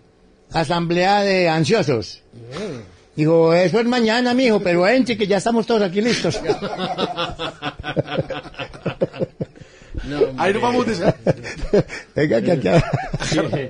[0.52, 2.22] asamblea de ansiosos.
[3.14, 6.40] Digo, eso es mañana, mijo, pero entre que ya estamos todos aquí listos.
[10.08, 10.94] No, Ahí nos vamos de...
[12.14, 12.68] Venga, que aquí...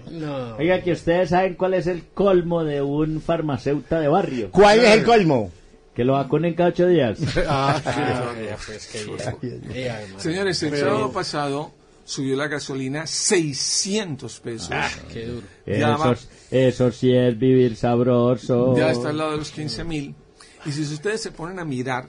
[0.11, 0.57] No.
[0.57, 4.51] Oiga, que ustedes saben cuál es el colmo de un farmacéutico de barrio.
[4.51, 5.51] ¿Cuál es el colmo?
[5.95, 7.19] Que lo vacunen cada ocho días.
[7.49, 7.81] Ah.
[10.19, 11.73] Señores, el sábado pasado
[12.05, 14.71] subió la gasolina 600 pesos.
[14.73, 15.47] Ah, qué duro.
[15.67, 16.13] Ya va.
[16.13, 18.77] Eso, eso sí es vivir sabroso.
[18.77, 20.15] Ya está al lado de los 15 mil.
[20.67, 22.09] Y si ustedes se ponen a mirar,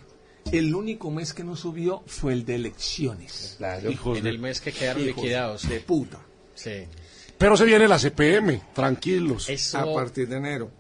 [0.51, 3.57] el único mes que no subió fue el de elecciones.
[3.89, 5.67] Hijos En de- el mes que quedaron Hijos liquidados.
[5.69, 6.19] De puta.
[6.55, 6.86] Sí.
[7.38, 9.49] Pero se viene la CPM, tranquilos.
[9.49, 9.77] Eso.
[9.77, 10.71] A partir de enero.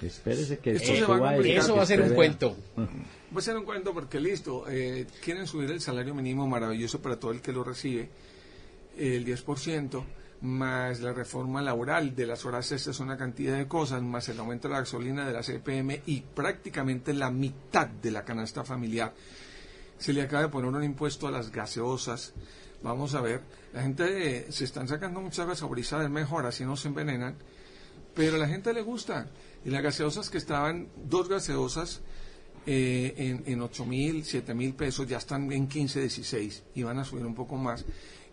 [0.00, 1.58] Espérese que Esto se eso va a va a- complicar.
[1.64, 2.56] Eso va a ser un cuento.
[2.76, 7.18] Voy a hacer un cuento porque listo, eh, quieren subir el salario mínimo maravilloso para
[7.18, 8.08] todo el que lo recibe,
[8.96, 10.04] el 10%,
[10.42, 14.68] más la reforma laboral de las horas extras, una cantidad de cosas, más el aumento
[14.68, 19.14] de la gasolina de la CPM y prácticamente la mitad de la canasta familiar.
[19.98, 22.34] Se le acaba de poner un impuesto a las gaseosas.
[22.82, 23.40] Vamos a ver,
[23.72, 27.36] la gente eh, se están sacando muchas gasobrizadas, es mejor, así no se envenenan
[28.16, 29.28] pero a la gente le gusta.
[29.64, 32.00] Y las gaseosas que estaban, dos gaseosas
[32.64, 36.98] eh, en, en 8 mil, 7 mil pesos, ya están en 15, 16 y van
[36.98, 37.84] a subir un poco más.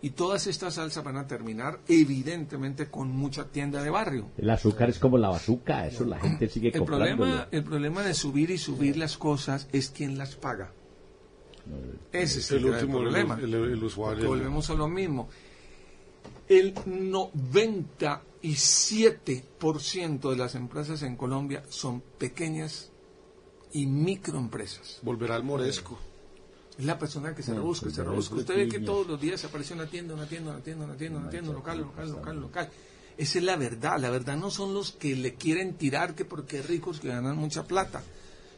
[0.04, 4.26] Y todas estas salsas van a terminar, evidentemente, con mucha tienda de barrio.
[4.36, 7.16] El azúcar es como la bazuca, eso la gente sigue El comprándolo.
[7.16, 10.70] problema, el problema de subir y subir las cosas es quién las paga.
[12.12, 13.38] Ese es el, último, problema.
[13.40, 14.28] el- el usuario.
[14.28, 15.30] Volvemos a lo mismo.
[16.50, 16.74] El
[18.42, 22.90] 97% de las empresas en Colombia son pequeñas
[23.72, 24.98] y microempresas.
[25.02, 25.98] Volverá al moresco.
[26.78, 28.34] Es la persona que se rebusca, pues se rebusca.
[28.34, 31.18] Usted ve que todos los días aparece una tienda, una tienda, una tienda, una tienda,
[31.18, 32.70] una tienda, una tienda, local, local, local, local.
[33.16, 33.98] Esa es la verdad.
[34.00, 37.64] La verdad no son los que le quieren tirar que porque ricos que ganan mucha
[37.64, 38.02] plata.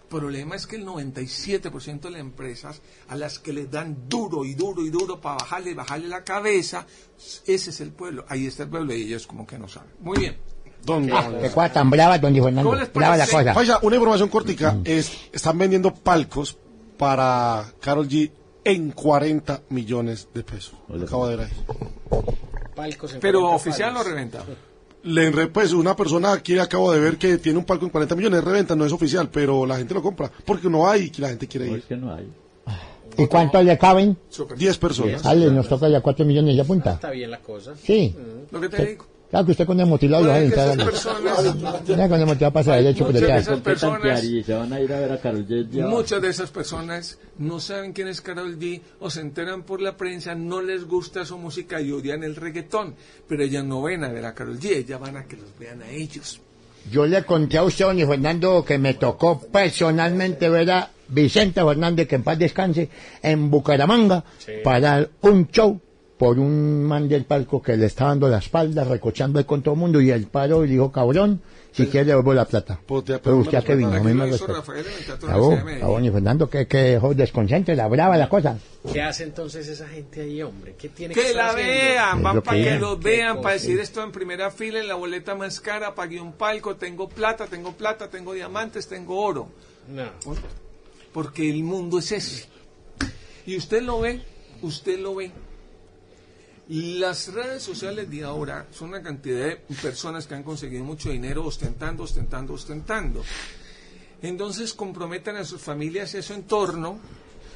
[0.02, 4.44] El problema es que el 97% de las empresas a las que les dan duro
[4.44, 6.86] y duro y duro para bajarle, bajarle la cabeza,
[7.44, 8.24] ese es el pueblo.
[8.28, 9.90] Ahí está el pueblo y ellos como que no saben.
[10.00, 10.36] Muy bien.
[10.84, 12.70] Don Qué cosa tan brava, don Fernando.
[12.70, 13.52] ¿Cómo les Brava la cosa.
[13.52, 14.78] Paisa, una información cortica.
[14.84, 16.56] Es, están vendiendo palcos
[16.96, 18.30] para Carol G
[18.64, 20.74] en 40 millones de pesos.
[21.02, 21.52] Acabo de ver ahí.
[22.74, 24.06] Palcos en Pero 40 oficial o palos.
[24.08, 24.44] reventado.
[25.04, 28.40] Le pues una persona aquí acabo de ver que tiene un palco en 40 millones
[28.40, 31.28] de reventa, no es oficial, pero la gente lo compra porque no hay y la
[31.28, 31.78] gente quiere No, ir.
[31.78, 32.28] es que no hay.
[33.18, 34.18] ¿Y cuántos le caben?
[34.58, 35.22] 10 personas.
[35.22, 36.94] Dale, nos toca ya cuatro millones de punta.
[36.94, 37.74] Está bien la cosa.
[37.82, 38.14] Sí.
[38.50, 39.06] Lo que te digo.
[39.30, 40.68] Claro que usted con el motilado lo va a entrar.
[40.68, 43.48] esas personas, Ya con el motilado pasa derecho por de detrás.
[43.48, 45.68] a ir a ver a Carol G.
[45.70, 45.86] ya.
[45.86, 49.96] muchas de esas personas no saben quién es Carol G o se enteran por la
[49.96, 52.94] prensa, no les gusta su música y odian el reggaetón,
[53.28, 55.82] pero ellas no ven a ver a Carol G, ellas van a que los vean
[55.82, 56.40] a ellos.
[56.90, 62.06] Yo le conté a usted, don Fernando, que me tocó personalmente ver a Vicente Fernández,
[62.06, 62.88] que en paz descanse,
[63.22, 64.24] en Bucaramanga,
[64.62, 65.80] para dar un show
[66.18, 69.74] por un man del palco que le está dando la espalda, recochando ahí con todo
[69.74, 72.80] el mundo, y él paró y dijo, cabrón, si quiere le devuelvo la plata.
[72.86, 74.52] Pues te- Pero usted a qué vino, a mí me lo hizo respeta.
[74.60, 75.80] Rafael en el Teatro Cabo, Universidad de Medellín.
[75.82, 78.56] cabo, don Fernando, que, que dejó desconcentre, la brava la cosa.
[78.90, 80.74] ¿Qué hace entonces esa gente ahí, hombre?
[80.78, 81.72] ¿Qué tiene Que estar la haciendo?
[81.74, 82.80] vean, van para que que vean.
[82.80, 86.32] los vean, para decir esto en primera fila, en la boleta más cara, pagué un
[86.32, 89.48] palco, tengo plata, tengo plata, tengo diamantes, tengo oro.
[89.94, 90.04] No.
[91.12, 92.46] Porque el mundo es ese.
[93.44, 94.22] Y usted lo ve,
[94.62, 95.30] usted lo ve.
[96.68, 101.44] Las redes sociales de ahora son una cantidad de personas que han conseguido mucho dinero
[101.44, 103.22] ostentando, ostentando, ostentando.
[104.20, 106.98] Entonces comprometen a sus familias y a su entorno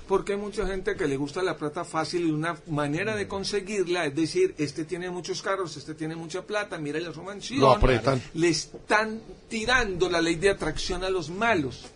[0.07, 4.07] porque hay mucha gente que le gusta la plata fácil y una manera de conseguirla
[4.07, 7.61] es decir, este tiene muchos carros, este tiene mucha plata, mira su mansión.
[7.61, 8.21] Lo apretan.
[8.35, 11.87] Le están tirando la ley de atracción a los malos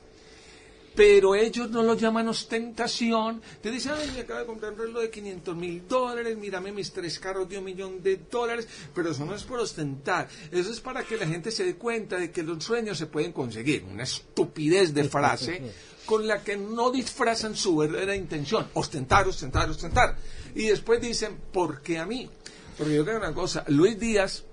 [0.94, 3.42] pero ellos no lo llaman ostentación.
[3.60, 6.92] Te dicen, ay, me acabo de comprar un reloj de 500 mil dólares, mírame mis
[6.92, 10.80] tres carros de un millón de dólares, pero eso no es por ostentar, eso es
[10.80, 13.84] para que la gente se dé cuenta de que los sueños se pueden conseguir.
[13.84, 15.62] Una estupidez de frase
[16.06, 20.16] con la que no disfrazan su verdadera intención, ostentar, ostentar, ostentar.
[20.54, 22.30] Y después dicen, ¿por qué a mí?
[22.78, 24.44] Porque yo tengo una cosa, Luis Díaz,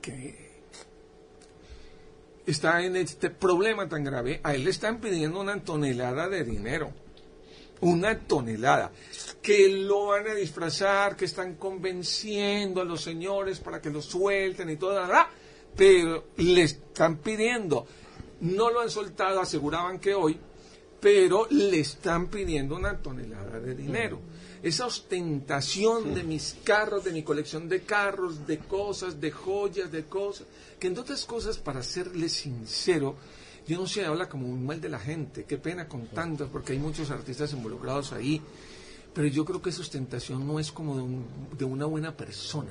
[0.00, 0.49] que
[2.46, 6.92] está en este problema tan grave, a él le están pidiendo una tonelada de dinero.
[7.80, 8.92] Una tonelada.
[9.40, 14.68] Que lo van a disfrazar, que están convenciendo a los señores para que lo suelten
[14.68, 15.00] y todo,
[15.74, 17.86] pero le están pidiendo.
[18.40, 20.38] No lo han soltado, aseguraban que hoy,
[21.00, 24.20] pero le están pidiendo una tonelada de dinero.
[24.62, 30.04] Esa ostentación de mis carros, de mi colección de carros, de cosas, de joyas, de
[30.04, 30.46] cosas,
[30.80, 33.16] que entre otras cosas, para serle sincero,
[33.68, 36.72] yo no sé, habla como muy mal de la gente, qué pena con tantos, porque
[36.72, 38.40] hay muchos artistas involucrados ahí,
[39.14, 41.26] pero yo creo que esa ostentación no es como de, un-
[41.56, 42.70] de una buena persona.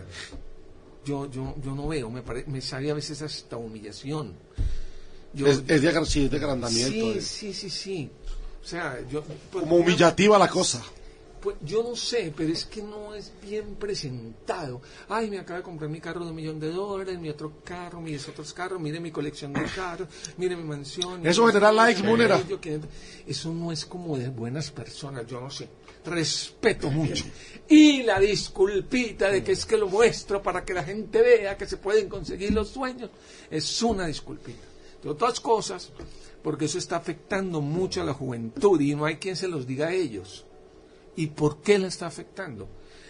[1.05, 4.33] Yo, yo, yo no veo, me, pare- me sale a veces hasta humillación.
[5.33, 6.91] Yo- Es, es de, sí, es de agrandamiento.
[6.91, 8.09] Sí, es sí, sí, sí.
[8.63, 9.23] O sea, yo...
[9.51, 10.83] pues, como humillativa la cosa.
[11.41, 14.81] Pues yo no sé, pero es que no es bien presentado.
[15.07, 18.01] Ay, me acabo de comprar mi carro de un millón de dólares, mi otro carro,
[18.01, 21.25] mis otros carros, mire mi colección de carros, mire mi mansión.
[21.25, 22.41] Eso genera likes, Munera.
[23.25, 25.69] Eso no es como de buenas personas, yo no sé.
[26.05, 27.23] Respeto mucho.
[27.69, 31.67] Y la disculpita de que es que lo muestro para que la gente vea que
[31.67, 33.11] se pueden conseguir los sueños,
[33.49, 34.67] es una disculpita.
[34.95, 35.91] Entre otras cosas,
[36.43, 39.87] porque eso está afectando mucho a la juventud y no hay quien se los diga
[39.87, 40.45] a ellos.
[41.19, 42.67] ¿Y por qué la está afectando?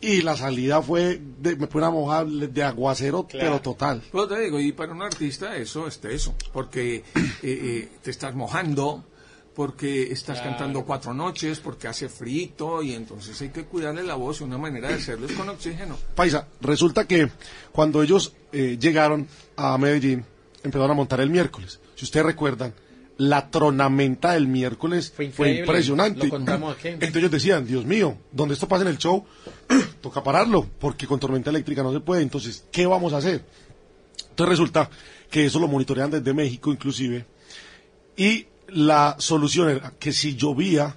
[0.02, 4.02] Y la salida fue, de, me fue una mojada de aguacero, pero total.
[4.12, 7.04] Pues te digo, y para un artista eso es eso, porque eh,
[7.44, 9.04] eh, te estás mojando,
[9.56, 10.52] porque estás Claro.
[10.52, 14.58] cantando cuatro noches, porque hace frito, y entonces hay que cuidarle la voz y una
[14.58, 15.98] manera de hacerlo es con oxígeno.
[16.14, 17.30] Paisa, resulta que
[17.72, 20.26] cuando ellos eh, llegaron a Medellín,
[20.64, 21.80] empezaron a montar el miércoles.
[21.96, 22.74] Si ustedes recuerdan,
[23.18, 26.26] la tronamenta del miércoles fue, impresionante.
[26.26, 26.90] Lo contamos aquí.
[26.90, 29.26] Entonces ellos decían, Dios mío, donde esto pasa en el show,
[30.02, 32.22] toca pararlo, porque con tormenta eléctrica no se puede.
[32.24, 33.46] Entonces, ¿qué vamos a hacer?
[34.32, 34.90] Entonces resulta
[35.32, 37.26] que eso lo monitorean desde México inclusive.
[38.18, 40.96] Y la solución era que si llovía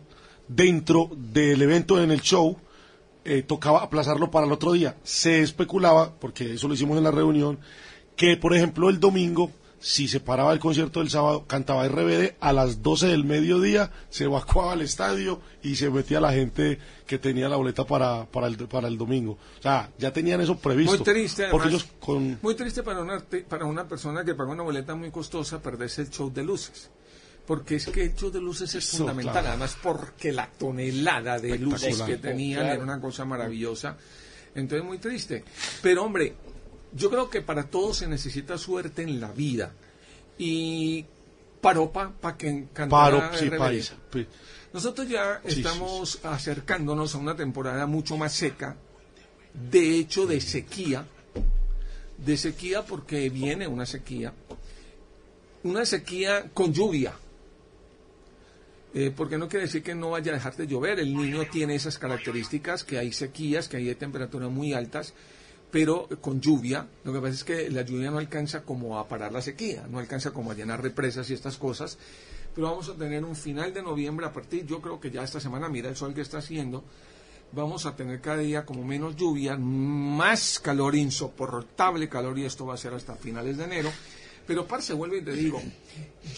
[0.48, 2.56] dentro del evento en el show,
[3.24, 4.96] eh, tocaba aplazarlo para el otro día.
[5.02, 7.58] Se especulaba, porque eso lo hicimos en la reunión,
[8.16, 12.52] que por ejemplo el domingo, si se paraba el concierto del sábado, cantaba RBD a
[12.52, 17.48] las 12 del mediodía, se evacuaba el estadio y se metía la gente que tenía
[17.48, 19.38] la boleta para, para, el, para el domingo.
[19.58, 20.96] O sea, ya tenían eso previsto.
[20.96, 22.38] Muy triste, Porque ellos con...
[22.42, 26.10] Muy triste para una, para una persona que pagó una boleta muy costosa perderse el
[26.10, 26.90] show de luces.
[27.48, 29.48] Porque es que el show de luces es Eso, fundamental, claro.
[29.48, 32.74] además porque la tonelada de luces que tenían Claro.
[32.74, 33.96] era una cosa maravillosa.
[34.54, 35.44] Entonces muy triste.
[35.82, 36.34] Pero hombre,
[36.92, 39.72] yo creo que para todos se necesita suerte en la vida.
[40.36, 41.06] Y
[41.62, 43.50] paropa para que cantara Paro, sí.
[44.10, 44.26] Pues,
[44.72, 48.76] Nosotros ya Sí, sí, estamos acercándonos a una temporada mucho más seca,
[49.70, 51.06] de hecho de sequía,
[52.18, 54.34] de sequía porque viene una sequía,
[55.62, 57.14] una sequía con lluvia,
[58.94, 61.74] Eh, porque no quiere decir que no vaya a dejar de llover, el niño tiene
[61.74, 65.12] esas características, que hay sequías, que hay temperaturas muy altas,
[65.70, 69.32] pero con lluvia, lo que pasa es que la lluvia no alcanza como a parar
[69.32, 71.98] la sequía, no alcanza como a llenar represas y estas cosas,
[72.54, 75.40] pero vamos a tener un final de noviembre a partir, yo creo que ya esta
[75.40, 76.82] semana, mira el sol que está haciendo,
[77.52, 82.74] vamos a tener cada día como menos lluvia, más calor, insoportable calor, y esto va
[82.74, 83.92] a ser hasta finales de enero,
[84.46, 85.60] pero parce, vuelvo y te digo,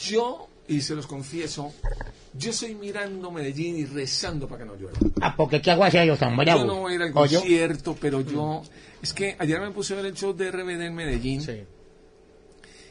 [0.02, 1.72] yo, y se los confieso,
[2.34, 4.98] yo estoy mirando Medellín y rezando para que no llueva.
[5.20, 6.60] Ah, porque qué aguacero tan bravo.
[6.60, 7.40] Yo no voy a ir al ¿O yo?
[7.40, 8.62] concierto, pero yo...
[9.02, 11.42] Es que ayer me puse a ver el show de RBD en Medellín.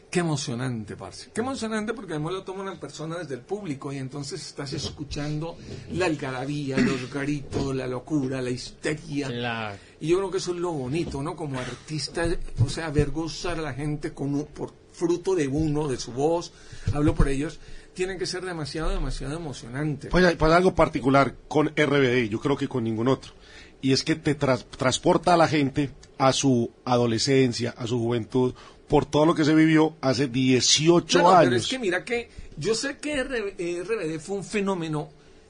[0.09, 1.29] Qué emocionante, parce.
[1.31, 5.55] Qué emocionante porque además lo toma una persona desde el público y entonces estás escuchando
[5.91, 9.77] la algarabía, los gritos, la locura, la histeria.
[9.99, 11.35] Y yo creo que eso es lo bonito, ¿no?
[11.35, 12.25] Como artista,
[12.65, 16.11] o sea, ver gozar a la gente con un- por fruto de uno, de su
[16.11, 16.53] voz,
[16.91, 17.59] hablo por ellos,
[17.99, 20.09] tienen que ser demasiado, demasiado emocionantes.
[20.09, 20.23] Pues
[20.53, 23.33] algo particular con RBD, yo creo que con ningún otro.
[23.81, 28.53] Y es que te tras- transporta a la gente a su adolescencia, a su juventud,
[28.87, 31.43] por todo lo que se vivió hace 18 Claro, años.
[31.49, 35.09] Pero es que mira que yo sé que RBD fue un fenómeno,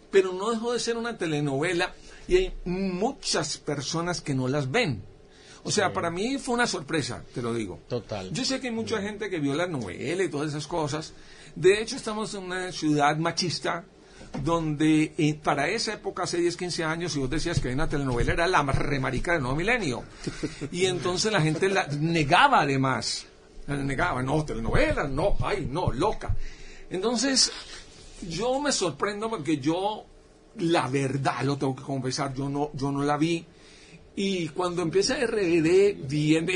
[0.10, 1.94] pero no dejó de ser una telenovela
[2.28, 5.04] y hay muchas personas que no las ven.
[5.62, 7.80] O sea, para mí fue una sorpresa, te lo digo.
[7.88, 8.32] Total.
[8.32, 11.14] Yo sé que hay mucha gente que vio la novela y todas esas cosas.
[11.60, 13.84] De hecho, estamos en una ciudad machista
[14.42, 18.32] donde eh, para esa época, hace 10, 15 años, si vos decías que una telenovela,
[18.32, 20.06] era la remarica del nuevo milenio.
[20.72, 23.26] Y entonces la gente la negaba además.
[23.68, 26.34] La negaba, no, telenovela, no, ay, no, loca.
[26.90, 27.52] Entonces,
[28.30, 30.06] yo me sorprendo porque yo,
[30.60, 33.46] la verdad, lo tengo que confesar, yo no, yo no la vi.
[34.16, 36.54] Y cuando empieza RBD, viene,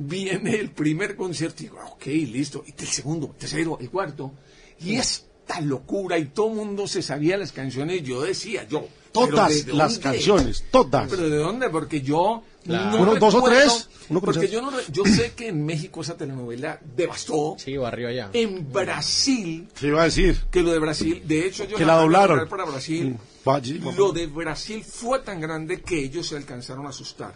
[0.00, 2.64] viene el primer concierto y digo, ok, listo.
[2.66, 4.32] Y el segundo, el tercero, el cuarto.
[4.80, 8.02] Y esta locura, y todo el mundo se sabía las canciones.
[8.02, 8.80] Yo decía, yo.
[9.12, 10.02] ¿pero Todas de las dónde?
[10.10, 11.10] canciones, todas.
[11.10, 11.68] ¿Pero de dónde?
[11.68, 12.42] Porque yo.
[12.64, 12.90] Claro.
[12.98, 16.02] No Uno, dos o tres, uno por porque yo, no, yo sé que en México
[16.02, 17.56] esa telenovela devastó.
[17.58, 18.28] Sí, barrio allá.
[18.34, 20.38] En Brasil, ¿Qué iba a decir?
[20.50, 22.46] que lo de Brasil, de hecho yo Que la doblaron.
[22.50, 23.16] para Brasil.
[23.44, 23.96] Mm.
[23.96, 27.34] Lo de Brasil fue tan grande que ellos se alcanzaron a asustar.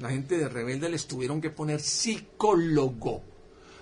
[0.00, 3.22] La gente de Rebelde les tuvieron que poner psicólogo.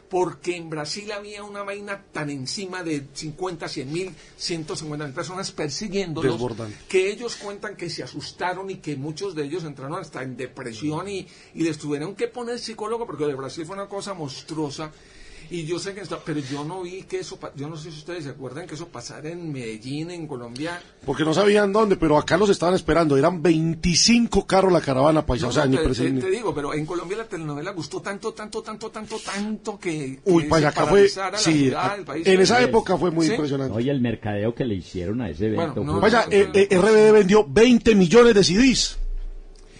[0.08, 5.50] Porque en Brasil había una vaina tan encima de 50, 100 mil, 150 mil personas
[5.50, 6.76] persiguiéndolos Desbordante.
[6.88, 11.08] que ellos cuentan que se asustaron y que muchos de ellos entraron hasta en depresión
[11.08, 14.92] y, y les tuvieron que poner psicólogo porque lo de Brasil fue una cosa monstruosa.
[15.51, 17.99] Y yo sé que está, pero yo no vi que eso, yo no sé si
[17.99, 20.80] ustedes se acuerdan que eso pasara en Medellín, en Colombia.
[21.05, 23.16] Porque no sabían dónde, pero acá los estaban esperando.
[23.16, 25.45] Eran 25 carros la caravana paisa.
[25.47, 28.32] No, o sea, no, te, te- te digo, pero en Colombia la telenovela gustó tanto,
[28.32, 31.09] tanto, tanto, tanto, tanto que, Uy, que para se acá fue.
[31.14, 32.26] la Sí, ciudad, a- el país.
[32.26, 33.32] en esa época fue muy ¿Sí?
[33.32, 33.76] impresionante.
[33.76, 35.74] Oye, el mercadeo que le hicieron a ese evento.
[35.76, 38.99] Bueno, no, fue- Vaya, eh, eh, RBD vendió 20 millones de CDs.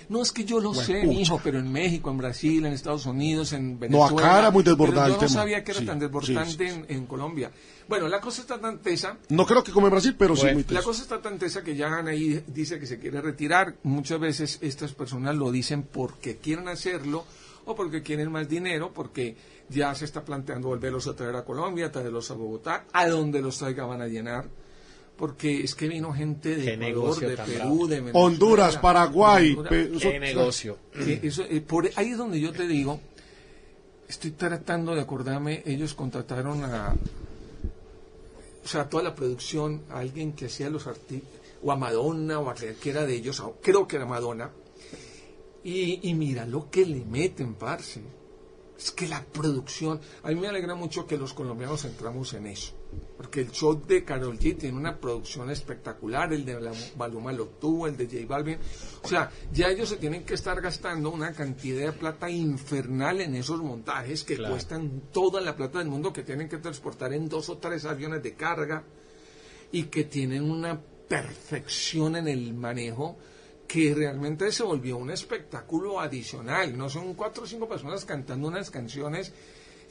[0.09, 1.07] No, es que yo lo sé, pucha.
[1.07, 4.07] mijo, pero en México, en Brasil, en Estados Unidos, en Venezuela.
[4.29, 6.97] acá era muy pero desbordado Yo no sabía que era Sí, tan desbordante sí, En,
[6.97, 7.51] en Colombia.
[7.89, 10.63] Bueno, la cosa está tan tesa, No creo que como en Brasil, pero sí muy
[10.63, 10.83] la teso.
[10.85, 13.77] cosa está tan tesa que ya Anaí dice que se quiere retirar.
[13.83, 17.25] Muchas veces estas personas lo dicen porque quieren hacerlo
[17.67, 19.37] o porque quieren más dinero, porque
[19.71, 23.59] ya se está planteando volverlos a traer a Colombia, traerlos a Bogotá, a donde los
[23.59, 24.47] traiga van a llenar.
[25.17, 27.87] Porque es que vino gente de Ecuador, negocio de Perú, bravo.
[27.87, 29.51] de Venezuela, Honduras, Paraguay.
[29.51, 29.71] Honduras.
[29.71, 30.79] Qué eso- negocio.
[30.93, 32.99] Que eso, eh, por ahí es donde yo te digo,
[34.09, 36.95] estoy tratando de acordarme, ellos contrataron a,
[38.65, 41.29] o sea, toda la producción, a alguien que hacía los artículos,
[41.63, 44.51] o a Madonna, o a cualquiera de ellos, creo que era Madonna,
[45.63, 48.01] y, y mira lo que le meten, parce.
[48.77, 52.73] Es que la producción, a mí me alegra mucho que los colombianos entramos en eso,
[53.17, 57.47] porque el show de Carol G tiene una producción espectacular, el de la Baluma lo
[57.47, 58.59] tuvo, el de J Balvin,
[59.03, 63.35] o sea, ya ellos se tienen que estar gastando una cantidad de plata infernal en
[63.37, 64.55] esos montajes que Claro.
[64.55, 68.23] cuestan toda la plata del mundo, que tienen que transportar en dos o tres aviones
[68.23, 68.83] de carga
[69.73, 73.17] y que tienen una perfección en el manejo
[73.67, 76.77] que realmente se volvió un espectáculo adicional.
[76.77, 79.33] No son cuatro o cinco personas cantando unas canciones,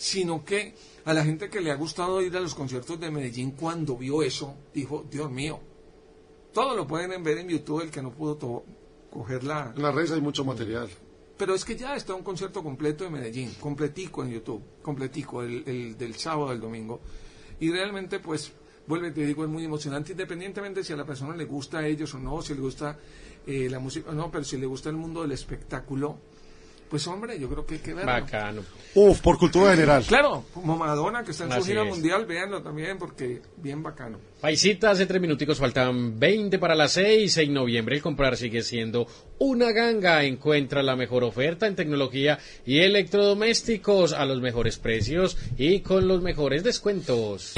[0.04, 0.76] sino que
[1.06, 4.22] a la gente que le ha gustado ir a los conciertos de Medellín cuando vio
[4.22, 5.62] eso, dijo, Dios mío,
[6.52, 8.66] todo lo pueden ver en YouTube, el que no pudo
[9.10, 9.72] coger la...
[9.74, 10.90] En las redes hay mucho material.
[11.38, 15.64] Pero es que ya está un concierto completo de Medellín, completico en YouTube, completico, el,
[15.66, 17.00] el del sábado al domingo.
[17.62, 18.52] Y realmente, pues,
[18.86, 22.14] vuelve, te digo, es muy emocionante, independientemente si a la persona le gusta a ellos
[22.14, 23.00] o no, si le gusta
[23.48, 26.20] eh, la música o no, pero si le gusta el mundo del espectáculo,
[26.94, 28.12] pues hombre, yo creo que hay que verlo.
[28.12, 28.62] Bacano.
[28.94, 30.04] Uf, por cultura general.
[30.04, 31.90] Claro, como Madonna, que está en su gira es.
[31.90, 34.20] mundial, véanlo también, porque bien bacano.
[34.40, 37.36] Paisita, hace tres minuticos faltan 20 para las 6.
[37.38, 39.08] En noviembre el comprar sigue siendo
[39.40, 40.24] una ganga.
[40.24, 46.22] Encuentra la mejor oferta en tecnología y electrodomésticos a los mejores precios y con los
[46.22, 47.56] mejores descuentos.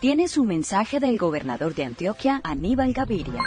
[0.00, 3.44] Tienes un mensaje del gobernador de Antioquia, Aníbal Gaviria.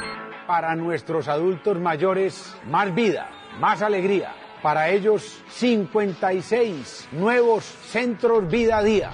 [0.47, 4.35] Para nuestros adultos mayores, más vida, más alegría.
[4.61, 9.11] Para ellos, 56 nuevos centros vida a día.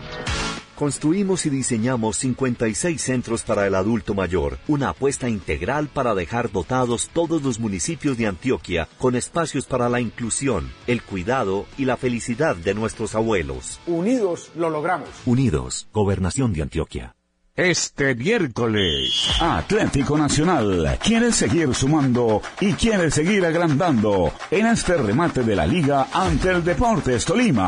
[0.80, 7.10] Construimos y diseñamos 56 centros para el adulto mayor, una apuesta integral para dejar dotados
[7.12, 12.56] todos los municipios de Antioquia con espacios para la inclusión, el cuidado y la felicidad
[12.56, 13.82] de nuestros abuelos.
[13.88, 15.10] Unidos lo logramos.
[15.26, 17.14] Unidos, Gobernación de Antioquia.
[17.60, 25.58] Este miércoles, Atlético Nacional quiere seguir sumando y quiere seguir agrandando en este remate de
[25.58, 27.68] la liga ante el Deportes Tolima.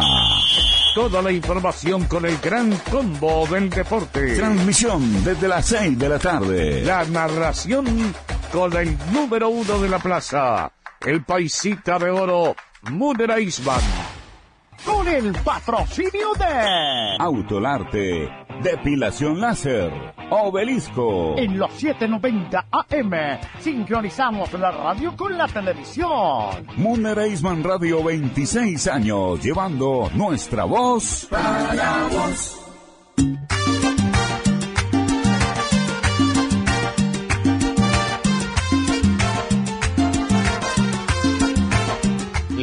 [0.96, 4.38] Toda la información con el gran combo del deporte.
[4.38, 6.86] Transmisión desde las 6 de la tarde.
[6.86, 8.14] La narración
[8.50, 10.72] con el número uno de la plaza,
[11.06, 12.56] el paisita de oro,
[12.90, 13.82] Muder Eisman.
[14.86, 19.92] Con el patrocinio de Autolarte, Depilación láser.
[20.30, 21.36] Obelisco.
[21.38, 26.68] En los 790 AM sincronizamos la radio con la televisión.
[26.78, 32.58] Muner Eisman Radio 26 años llevando nuestra voz Para vos.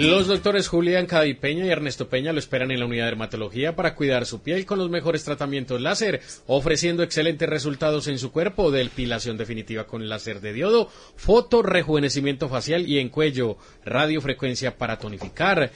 [0.01, 3.97] Los doctores Julián Cadipeña y Ernesto Peña lo esperan en la unidad de dermatología para
[3.97, 9.37] cuidar su piel con los mejores tratamientos láser, ofreciendo excelentes resultados en su cuerpo, depilación
[9.37, 15.73] definitiva con láser de diodo, foto, rejuvenecimiento facial y en cuello, radiofrecuencia para tonificar.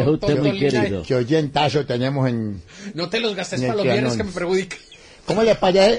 [0.00, 1.02] Es usted muy querido.
[1.06, 1.14] ¿Qué
[1.66, 2.62] oyentazo tenemos en...
[2.94, 4.76] No te los gastes para los viernes que me perjudica.
[5.26, 5.98] ¿Cómo le parece?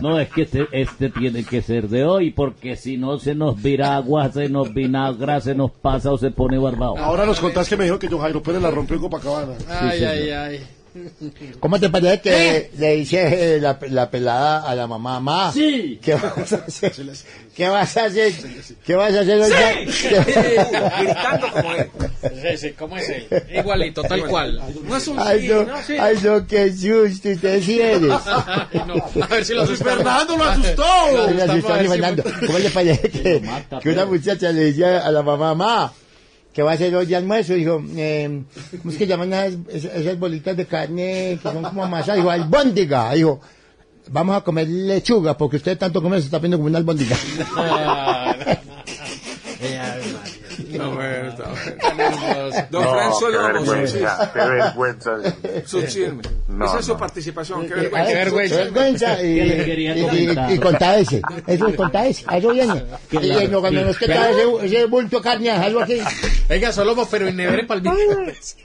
[0.00, 3.60] No, es que este, este tiene que ser de hoy, porque si no se nos
[3.60, 6.96] vira agua, se nos vinagra, se nos pasa o se pone barbado.
[6.96, 9.54] Ahora nos contás que me dijo que yo Jairo Pérez la rompió en Copacabana.
[9.68, 10.66] Ay, ay, ay.
[11.60, 15.20] ¿Cómo te parece que le dice eh, la, la pelada a la mamá?
[15.20, 15.98] Mamá, Sí.
[16.02, 16.92] ¿qué vas a hacer?
[17.54, 18.32] ¿Qué vas a hacer?
[18.84, 19.50] ¿Qué vas a hacer hoy?
[20.98, 21.90] Gritando como él.
[22.22, 23.26] Sí, sí, ¿cómo es él?
[23.54, 24.60] Igualito, tal cual.
[24.84, 25.96] No es un Ay, sí, no, no, sí.
[25.98, 27.28] ay, no, qué susto,
[27.62, 28.12] sí eres.
[28.26, 29.22] Ay, no.
[29.24, 29.94] A ver si lo asustamos.
[29.96, 30.84] Fernando lo asustó.
[31.12, 33.42] Lo está a Fernando, ¿Cómo le parece que,
[33.82, 35.92] que una muchacha le decía a la mamá, mamá,
[36.52, 37.54] ¿qué va a hacer hoy de almuerzo?
[37.54, 38.42] Dijo, eh,
[38.78, 39.32] ¿cómo es que llaman
[39.68, 42.16] esas, bolitas de carne que son como amasas?
[42.16, 43.12] Dijo, albóndiga.
[43.12, 43.40] Dijo,
[44.08, 47.16] vamos a comer lechuga, porque usted tanto come se está viendo como una albóndiga.
[50.70, 50.96] No,
[51.36, 52.66] bueno.
[52.70, 55.10] Don No, Fran qué vergüenza, qué vergüenza.
[55.66, 56.22] Su chisme.
[56.48, 57.66] No, Esa es su participación.
[57.68, 58.56] Qué Ay, vergüenza.
[58.56, 59.22] qué vergüenza.
[59.22, 60.52] Y, ¿Qué le quería y- y- comentar?
[60.52, 61.22] y conta ese.
[61.46, 62.24] Eso es conta ese.
[62.26, 62.82] A eso viene.
[63.12, 65.98] Y no, cuando nos queda ese, ese bulto de carne, déjalo aquí.
[66.48, 68.56] Venga, solo pero en nevera para el viernes.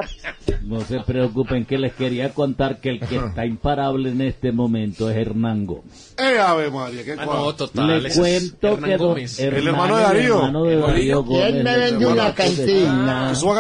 [0.64, 5.10] No se preocupen que les quería contar que el que está imparable en este momento
[5.10, 6.16] es Hernán Gómez.
[6.18, 8.02] Eh, Ave María, qué Ah, no, total.
[8.02, 9.40] Le cuento Hernán que Gómez.
[9.40, 10.36] El hermano de Darío.
[10.38, 11.24] hermano de ¿El Darío?
[11.24, 12.86] Gómez, ¿Quién me el vende una de-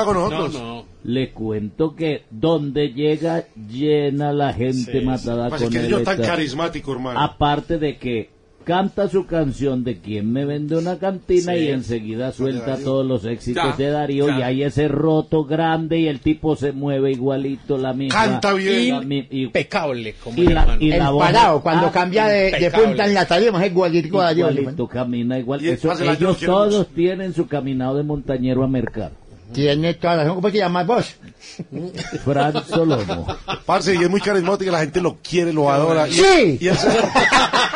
[0.05, 0.53] con No, nosotros.
[0.61, 0.85] no.
[1.03, 5.87] Le cuento que donde llega llena la gente Sí, matada Pasa con que él.
[5.87, 7.19] yo tan está- carismático, hermano.
[7.19, 8.29] Aparte de que
[8.65, 11.59] canta su canción de quien me vende una cantina Sí.
[11.59, 14.39] y enseguida suelta todos los éxitos Ya, de Darío ya.
[14.39, 18.19] y hay ese roto grande y el tipo se mueve igualito la misma.
[18.25, 19.25] Canta bien.
[19.31, 20.81] Impecable como y el la, hermano.
[20.81, 23.71] y la El voz- parado, cuando Ah, cambia de, de punta en la tarima, es
[23.71, 24.51] igualito a Darío.
[24.51, 25.63] Igualito camina igual.
[25.63, 26.89] Y Eso, ellos todos mucho.
[26.95, 29.11] tienen su caminado de montañero a mercar.
[29.53, 30.35] Tiene toda la razón.
[30.37, 31.15] ¿Cómo te llamas vos?
[32.25, 33.27] Fran Solomo.
[33.65, 36.07] Parce, y es muy carismático la gente lo quiere, lo adora.
[36.07, 36.57] Sí.
[36.59, 36.69] Y y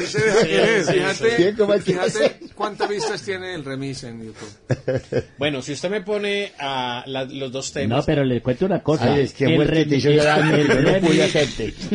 [0.00, 0.92] deja.
[0.92, 5.24] Fíjate, Sí, ¿cómo es que fíjate cuántas vistas tiene el remis en YouTube.
[5.38, 8.04] Bueno, si usted me pone a la- los dos No, temas.
[8.06, 9.12] pero les cuento una cosa.
[9.12, 11.88] Ay, es que el, el yo no pude remix,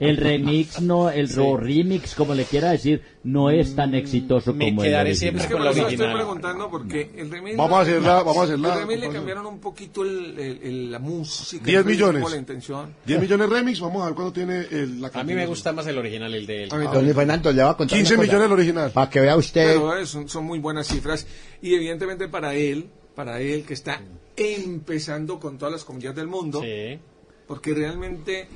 [0.00, 4.66] el remix no, el o remix, como le quiera decir, no es tan exitoso Me
[4.70, 5.48] como quedaré el siempre Es original.
[5.48, 6.16] que con la por eso estoy original.
[6.26, 7.56] preguntando porque el remix...
[7.56, 8.72] Vamos a hacerla, vamos a hacerla.
[8.74, 11.64] El remix le cambiaron un poquito el, el- el- la música.
[11.64, 12.30] 10 el ritmo, millones.
[12.30, 12.94] La intención.
[13.04, 15.86] 10 millones remix, vamos a ver cuándo tiene el, la A mí me gusta más
[15.88, 16.68] el original, el de él.
[16.72, 17.14] A mí Don.
[17.14, 18.26] Fernando, le va a contar 15 una cosa.
[18.32, 18.90] millones el original.
[18.92, 19.66] Para que vea usted.
[19.74, 21.26] Pero eh, son, son muy buenas cifras
[21.60, 24.00] y evidentemente para él, para él que está
[24.36, 26.98] empezando con todas las comunidades del mundo, Sí.
[27.46, 28.48] porque realmente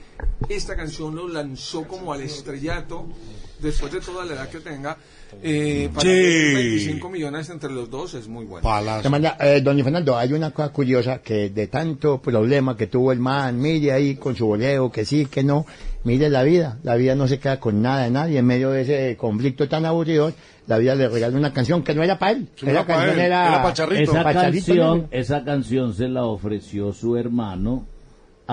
[0.49, 3.07] esta canción lo lanzó como al estrellato
[3.61, 4.97] después de toda la edad que tenga.
[5.43, 6.09] Eh, para Sí.
[6.09, 8.63] que 25 millones entre los dos es muy bueno.
[9.41, 13.61] Eh, don Fernando, hay una cosa curiosa que de tanto problema que tuvo el man,
[13.61, 15.67] mire ahí con su boleo, que sí, que no,
[16.05, 18.83] mire la vida, la vida no se queda con nada de nadie, en medio de
[18.83, 20.33] ese conflicto tan aburrido,
[20.67, 23.15] la vida le regaló una canción que no era para él, Sí, era pa' canción
[23.15, 23.63] él, era, era
[25.13, 27.87] esa canción se la ofreció su hermano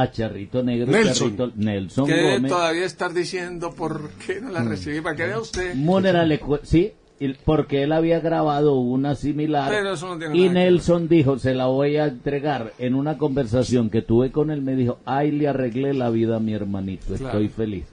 [0.01, 0.91] a Charrito Negro.
[0.91, 1.35] Nelson.
[1.37, 2.51] Charrito- Nelson Que Gómez.
[2.51, 5.75] todavía estar diciendo por qué no la recibí, para que vea usted.
[5.75, 10.49] Múnera le sí, y- porque él había grabado una similar Pero eso no tiene y.
[10.49, 14.75] Nelson dijo, se la voy a entregar en una conversación que tuve con él, me
[14.75, 17.25] dijo, ay, le arreglé la vida a mi hermanito, Claro.
[17.25, 17.85] estoy feliz.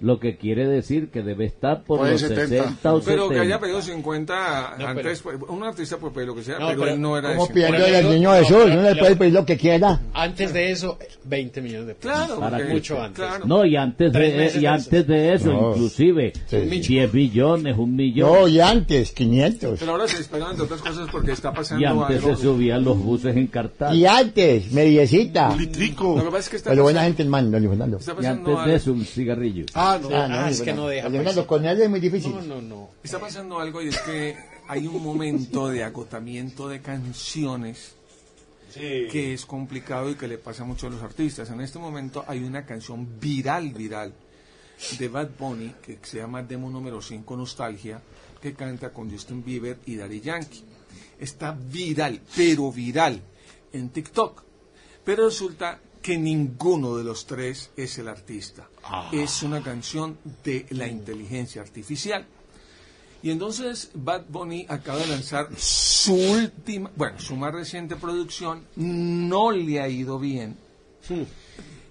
[0.00, 2.46] Lo que quiere decir que debe estar por Puede los 70.
[2.46, 3.42] 60 o Pero que 70.
[3.42, 6.80] haya pedido 50 No, antes, pues, un artista puede pedir lo que sea, No, pero,
[6.80, 9.32] pero él no era Como Pero al le- niño Jesús, no le le- puede pedir
[9.34, 10.00] lo que quiera.
[10.14, 12.12] Antes de eso, 20 millones de pesos.
[12.16, 13.24] Claro, Para porque- mucho antes.
[13.26, 13.44] claro.
[13.46, 15.70] No, y antes de, meses y antes de eso, No.
[15.72, 16.56] inclusive, Sí.
[16.56, 18.32] 10 billones, un millón.
[18.32, 19.78] No, y antes, 500.
[19.80, 22.36] Pero ahora se esperan de otras cosas porque está pasando y antes algo.
[22.36, 23.94] se subían los buses en cartal.
[23.94, 25.50] Y antes, mediecita.
[25.50, 26.16] Un litrico.
[26.16, 27.98] Lo que pasa es que está Pero buena gente, hermano, Fernando.
[28.20, 29.66] Y antes de eso, un cigarrillo.
[29.74, 30.08] Ah, no.
[30.14, 31.46] Ah, no, Ah, don es que no deja, pues.
[31.46, 32.32] con él es muy difícil.
[32.34, 32.90] No, no, no.
[33.02, 34.36] Está pasando algo y es que
[34.68, 37.94] hay un momento de agotamiento de canciones
[38.74, 41.50] que es complicado y que le pasa mucho a los artistas.
[41.50, 44.12] En este momento hay una canción viral, viral,
[44.98, 48.00] de Bad Bunny que se llama Demo número 5 Nostalgia,
[48.40, 50.64] que canta con Justin Bieber y Daddy Yankee.
[51.18, 53.20] Está viral, pero viral,
[53.72, 54.42] en TikTok.
[55.04, 58.68] Pero resulta que ninguno de los tres es el artista.
[59.12, 62.26] Es una canción de la inteligencia artificial.
[63.22, 69.50] Y entonces Bad Bunny acaba de lanzar su última, bueno, su más reciente producción, no
[69.50, 70.56] le ha ido bien.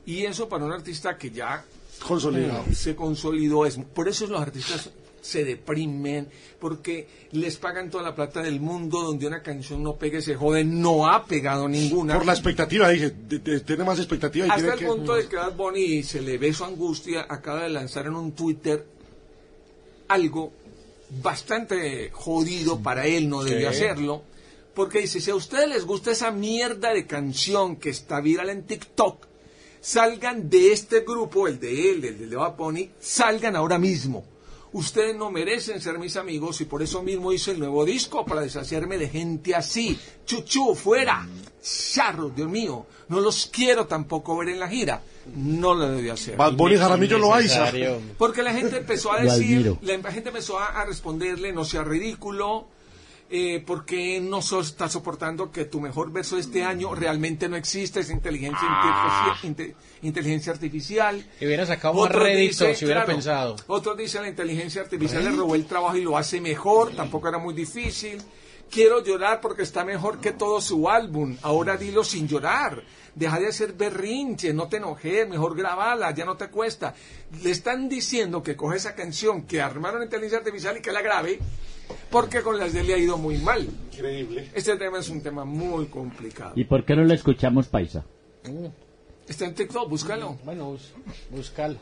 [0.05, 1.63] Y eso para un artista que ya
[2.05, 2.63] Consolidado.
[2.67, 4.89] eh, se consolidó, es, por eso los artistas
[5.21, 6.27] se deprimen,
[6.59, 10.63] porque les pagan toda la plata del mundo, donde una canción no pegue, se jode,
[10.63, 12.15] no ha pegado ninguna.
[12.15, 14.85] Por la expectativa, dije, de- de- tiene más expectativa y Hasta el que...
[14.85, 18.31] punto de que Bad Bunny se le ve su angustia, acaba de lanzar en un
[18.33, 18.85] Twitter
[20.07, 20.51] algo
[21.21, 24.23] bastante jodido para él, no debió hacerlo,
[24.73, 28.63] porque dice, si a ustedes les gusta esa mierda de canción que está viral en
[28.63, 29.25] TikTok,
[29.81, 34.23] salgan de este grupo, el de él, el de Bad Bunny, salgan ahora mismo.
[34.71, 38.41] Ustedes no merecen ser mis amigos y por eso mismo hice el nuevo disco para
[38.41, 39.97] deshacerme de gente así.
[40.25, 41.27] Chuchu, fuera.
[41.61, 42.85] Charros, Dios mío.
[43.07, 45.01] No los quiero tampoco ver en la gira.
[45.35, 46.37] No lo debió hacer.
[46.37, 47.69] Bad Bunny Jaramillo lo aiza.
[47.69, 48.01] Innecesario.
[48.17, 52.67] Porque la gente empezó a decir, la gente empezó a responderle, no sea ridículo,
[53.29, 57.55] eh, porque no so- está soportando que tu mejor verso de este año realmente no
[57.55, 59.37] existe, es inteligencia, Ah.
[59.43, 61.23] inte- inteligencia artificial.
[61.39, 63.55] Y hubiera sacado más rédito si hubiera claro, pensado.
[63.67, 67.37] Otros dicen la inteligencia artificial le robó el trabajo y lo hace mejor, tampoco era
[67.37, 68.19] muy difícil.
[68.71, 71.35] Quiero llorar porque está mejor que todo su álbum.
[71.41, 72.83] Ahora dilo sin llorar.
[73.15, 76.93] Deja de hacer berrinche, no te enojes, mejor grabala, ya no te cuesta.
[77.43, 81.39] Le están diciendo que coge esa canción que armaron inteligencia artificial y que la grabe,
[82.09, 83.67] porque con las de él le ha ido muy mal.
[83.93, 84.49] Increíble.
[84.53, 86.53] Este tema es un tema muy complicado.
[86.55, 88.05] ¿Y por qué no le escuchamos paisa?
[89.27, 90.37] Está en TikTok, búscalo.
[90.45, 90.93] Bueno, bus-
[91.31, 91.77] búscalo.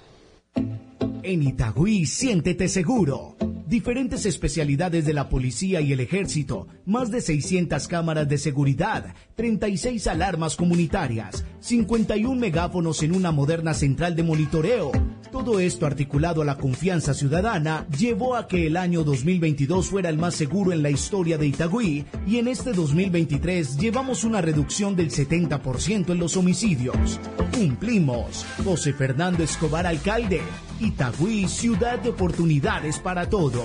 [1.24, 3.36] En Itagüí, siéntete seguro.
[3.68, 10.08] Diferentes especialidades de la policía y el ejército, más de 600 cámaras de seguridad, 36
[10.08, 14.92] alarmas comunitarias, 51 megáfonos en una moderna central de monitoreo.
[15.38, 20.18] Todo esto articulado a la confianza ciudadana llevó a que el año 2022 fuera el
[20.18, 25.12] más seguro en la historia de Itagüí y en este 2023 llevamos una reducción del
[25.12, 27.20] 70% en los homicidios.
[27.56, 28.48] Cumplimos.
[28.66, 30.42] José Fernando Escobar, alcalde.
[30.80, 33.64] Itagüí, ciudad de oportunidades para todos.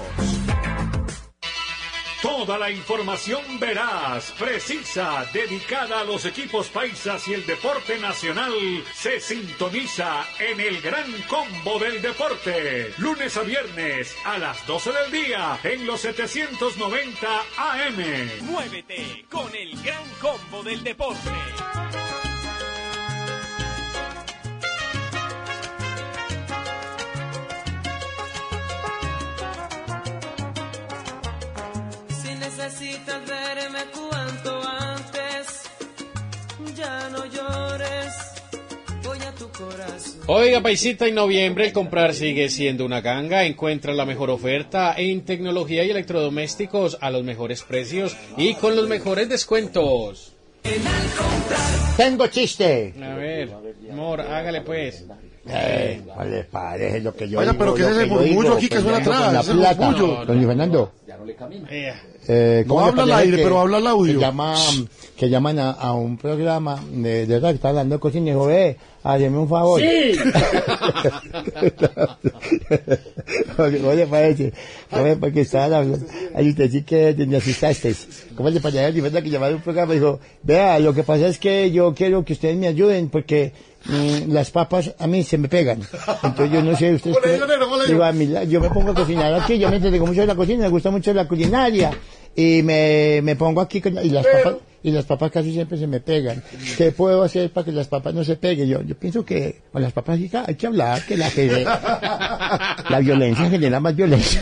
[2.22, 8.52] Toda la información veraz, precisa, dedicada a los equipos paisas y el deporte nacional
[8.94, 12.94] se sintoniza en el Gran Combo del Deporte.
[12.98, 17.26] Lunes a viernes a las 12 del día en los 790
[17.58, 18.42] AM.
[18.42, 21.30] Muévete con el gran combo del deporte.
[32.62, 35.62] Necesitas verme cuanto antes,
[36.76, 38.14] ya no llores.
[39.02, 40.20] Voy a tu corazón.
[40.28, 43.44] Oiga, paisita, en noviembre el comprar sigue siendo una ganga.
[43.44, 48.88] Encuentra la mejor oferta en tecnología y electrodomésticos a los mejores precios y con los
[48.88, 50.34] mejores descuentos.
[51.96, 52.94] Tengo chiste.
[53.02, 53.50] A ver,
[53.90, 55.04] amor, hágale pues.
[55.44, 58.52] Eh, vale, parece lo que yo Oiga, digo, pero ¿qué es ese que yo murmullo
[58.54, 59.22] aquí que suena atrás?
[59.24, 59.90] con la Ese plata.
[60.24, 60.92] Don Luis Fernando.
[61.70, 61.92] Eh,
[62.28, 64.14] Eh, No ¿cómo le habla al aire, que- pero habla al audio.
[64.14, 64.54] Que, llama,
[65.16, 68.30] que llaman a, a un programa de, de verdad que está hablando de cocina y
[68.30, 69.80] dijo, ve, hazme un favor.
[69.80, 70.12] Sí.
[73.56, 74.52] ¿Cómo le parece?
[74.90, 76.06] ¿Cómo le parece que estaban hablando?
[76.34, 77.94] Ay, usted sí que te me asustaste.
[78.36, 79.00] ¿Cómo le parece?
[79.00, 81.94] Cuenta que llamaron a un programa y dijo, vea, lo que pasa es que yo
[81.94, 83.52] quiero que ustedes me ayuden porque
[83.86, 85.80] mm, las papas a mí se me pegan.
[86.22, 87.16] Entonces yo no sé, ustedes...
[87.88, 90.28] Digo, a mí, la- yo me pongo a cocinar aquí, yo me entretengo mucho en
[90.28, 91.90] la cocina, me gusta mucho la culinaria.
[92.34, 95.86] Y me, me pongo aquí con, y las papas, y las papas casi siempre se
[95.86, 96.42] me pegan.
[96.78, 98.68] ¿Qué puedo hacer para que las papas no se peguen?
[98.68, 101.62] Yo, yo pienso que con las papas hay que hablar, que la, que
[102.88, 104.40] la violencia genera más violencia.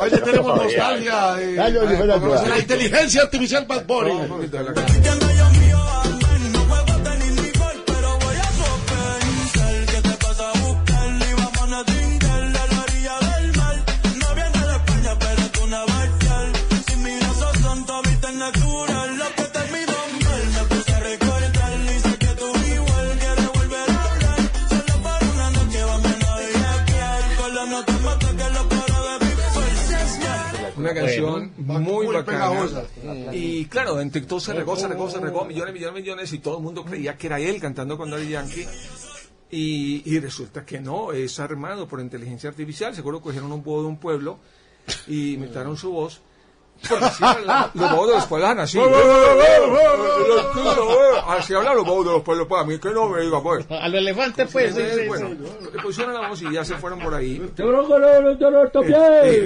[0.00, 1.34] Oye, tenemos nostalgia.
[1.36, 2.42] de- Dale, Luis Fernando.
[2.42, 3.84] de la inteligencia artificial Bad
[30.94, 32.50] Una canción muy, muy bacana.
[32.50, 32.84] pegajosa.
[33.32, 36.58] Y claro, en TikTok se regó, se regó, se regó, millones, millones, millones, y todo
[36.58, 38.66] el mundo creía que era él cantando con Daddy Yankee.
[39.50, 42.94] Y, y resulta que no, es armado por inteligencia artificial.
[42.94, 44.38] Seguro cogieron un búho de un pueblo
[45.06, 46.20] y imitaron su voz.
[47.74, 48.78] Los bobos de los pueblos así.
[51.28, 52.46] Así hablan los bobos de los pueblos.
[52.46, 53.66] Para mí que no me diga, pues.
[53.70, 54.74] A los elefantes, pues.
[54.74, 55.08] sí, sí, sí.
[55.08, 55.30] Bueno,
[55.72, 57.36] le pusieron la voz y ya se fueron por ahí.
[57.36, 57.50] Eh,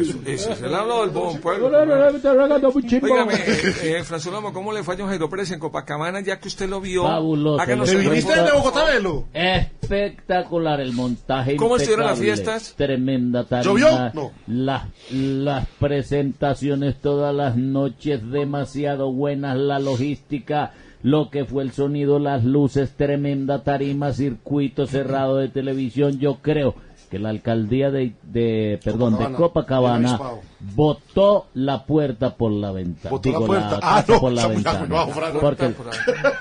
[0.00, 1.68] Eso, eso, se le ha hablado del pueblo.
[1.68, 6.68] Eh, eh, François Lomo, ¿cómo le fue a Jairo Pérez en Copacabana ya que usted
[6.68, 7.04] lo vio?
[7.04, 7.60] Fabuloso.
[7.60, 9.24] Háganos ¿Te el viniste de Bogotá, Velo?
[9.32, 11.56] Espectacular el montaje.
[11.56, 12.74] ¿Cómo estuvieron las fiestas?
[12.76, 13.64] Tremenda tarima.
[13.64, 14.10] ¿Llovió?
[14.12, 14.32] No.
[14.46, 20.72] Las, las presentaciones todas las noches demasiado buenas, la logística,
[21.02, 26.18] lo que fue el sonido, las luces, tremenda tarima, circuito cerrado de televisión.
[26.18, 26.74] Yo creo
[27.08, 30.40] que la alcaldía de, de perdón, de Copacabana, Copacabana del Obispado.
[30.74, 33.10] botó la puerta por la ventana.
[33.10, 33.78] Botó la.
[33.82, 34.48] Ah, no, por la.
[35.40, 35.74] Porque-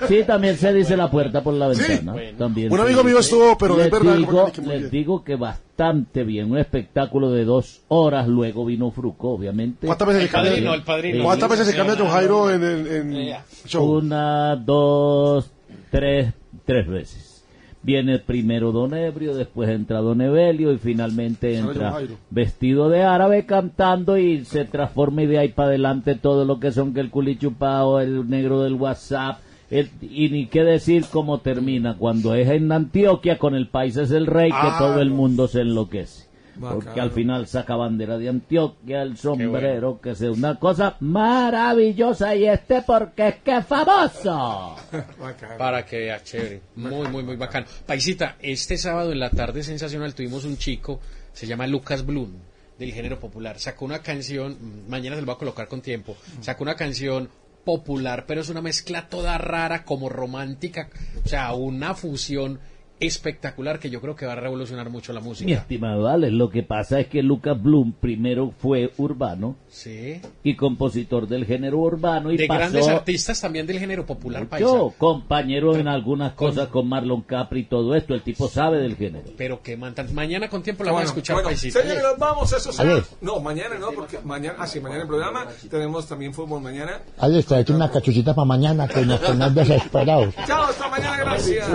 [0.08, 1.82] sí, también se dice la puerta por la Sí.
[1.88, 2.14] ventana.
[2.36, 3.08] También Un amigo dice.
[3.10, 4.16] mío estuvo, pero les es verdad.
[4.16, 4.90] digo, que les bien.
[4.90, 6.50] digo que bastante bien.
[6.50, 8.28] Un espectáculo de dos horas.
[8.28, 9.86] Luego vino Fruco, obviamente.
[9.86, 10.74] ¿Cuántas veces se El padrino, cambia?
[10.74, 11.24] el padrino.
[11.24, 13.34] ¿Cuántas veces se cambia John Jairo en el en
[13.66, 13.84] show?
[13.98, 15.50] Una, dos,
[15.90, 16.32] tres,
[16.64, 17.37] tres veces.
[17.82, 21.90] Viene primero Don Ebrio, después entra Don Evelio y finalmente entra
[22.30, 26.72] vestido de árabe cantando y se transforma y de ahí para adelante todo lo que
[26.72, 29.38] son que el culichupao, el negro del WhatsApp.
[29.70, 34.10] el- y ni qué decir cómo termina cuando es en Antioquia con el país es
[34.12, 36.27] el rey que Ah, todo el mundo se enloquece.
[36.60, 42.46] Porque al final saca bandera de Antioquia, el sombrero, que sea una cosa maravillosa y
[42.46, 44.76] este porque es que es famoso.
[45.58, 46.62] Para que vea, chévere.
[46.76, 47.66] Muy, muy, muy bacano.
[47.86, 51.00] Paisita, este sábado en la tarde sensacional tuvimos un chico,
[51.32, 52.32] se llama Lucas Blum,
[52.78, 53.58] del género popular.
[53.58, 57.28] Sacó una canción, mm, mañana se lo voy a colocar con tiempo, sacó una canción
[57.64, 60.88] popular, pero es una mezcla toda rara, como romántica,
[61.24, 62.60] o sea, una fusión
[63.00, 65.52] espectacular que yo creo que va a revolucionar mucho la Mi música.
[65.52, 70.20] estimado Alex, lo que pasa es que Lucas Blum primero fue urbano Sí.
[70.42, 74.92] y compositor del género urbano y De pasó grandes artistas también del género popular yo,
[74.98, 79.30] compañero en algunas cosas con Marlon Capri y todo esto, el tipo sabe del género.
[79.36, 80.12] Pero que mantan.
[80.14, 81.80] Mañana con tiempo la van a Bueno, escuchar, bueno, paisita.
[81.82, 82.92] señores, vamos, eso será.
[82.94, 83.02] Ale.
[83.20, 87.00] No, mañana no, porque mañana, ah, sí, mañana el programa tenemos también fútbol mañana.
[87.18, 90.34] Alex, tráete una cachuchita para mañana que nos tenemos desesperados.
[90.46, 91.68] Chao, hasta mañana, gracias.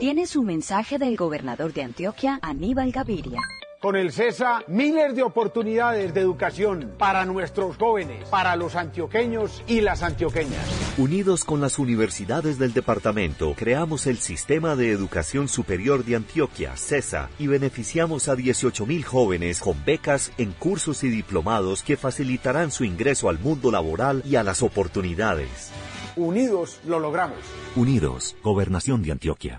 [0.00, 3.40] Tiene su mensaje del gobernador de Antioquia, Aníbal Gaviria.
[3.80, 9.82] Con el CESA, miles de oportunidades de educación para nuestros jóvenes, para los antioqueños y
[9.82, 10.66] las antioqueñas.
[10.96, 17.28] Unidos con las universidades del departamento, creamos el Sistema de Educación Superior de Antioquia, CESA,
[17.38, 23.28] y beneficiamos a 18.000 jóvenes con becas en cursos y diplomados que facilitarán su ingreso
[23.28, 25.70] al mundo laboral y a las oportunidades.
[26.16, 27.38] Unidos lo logramos.
[27.76, 29.56] Unidos, Gobernación de Antioquia.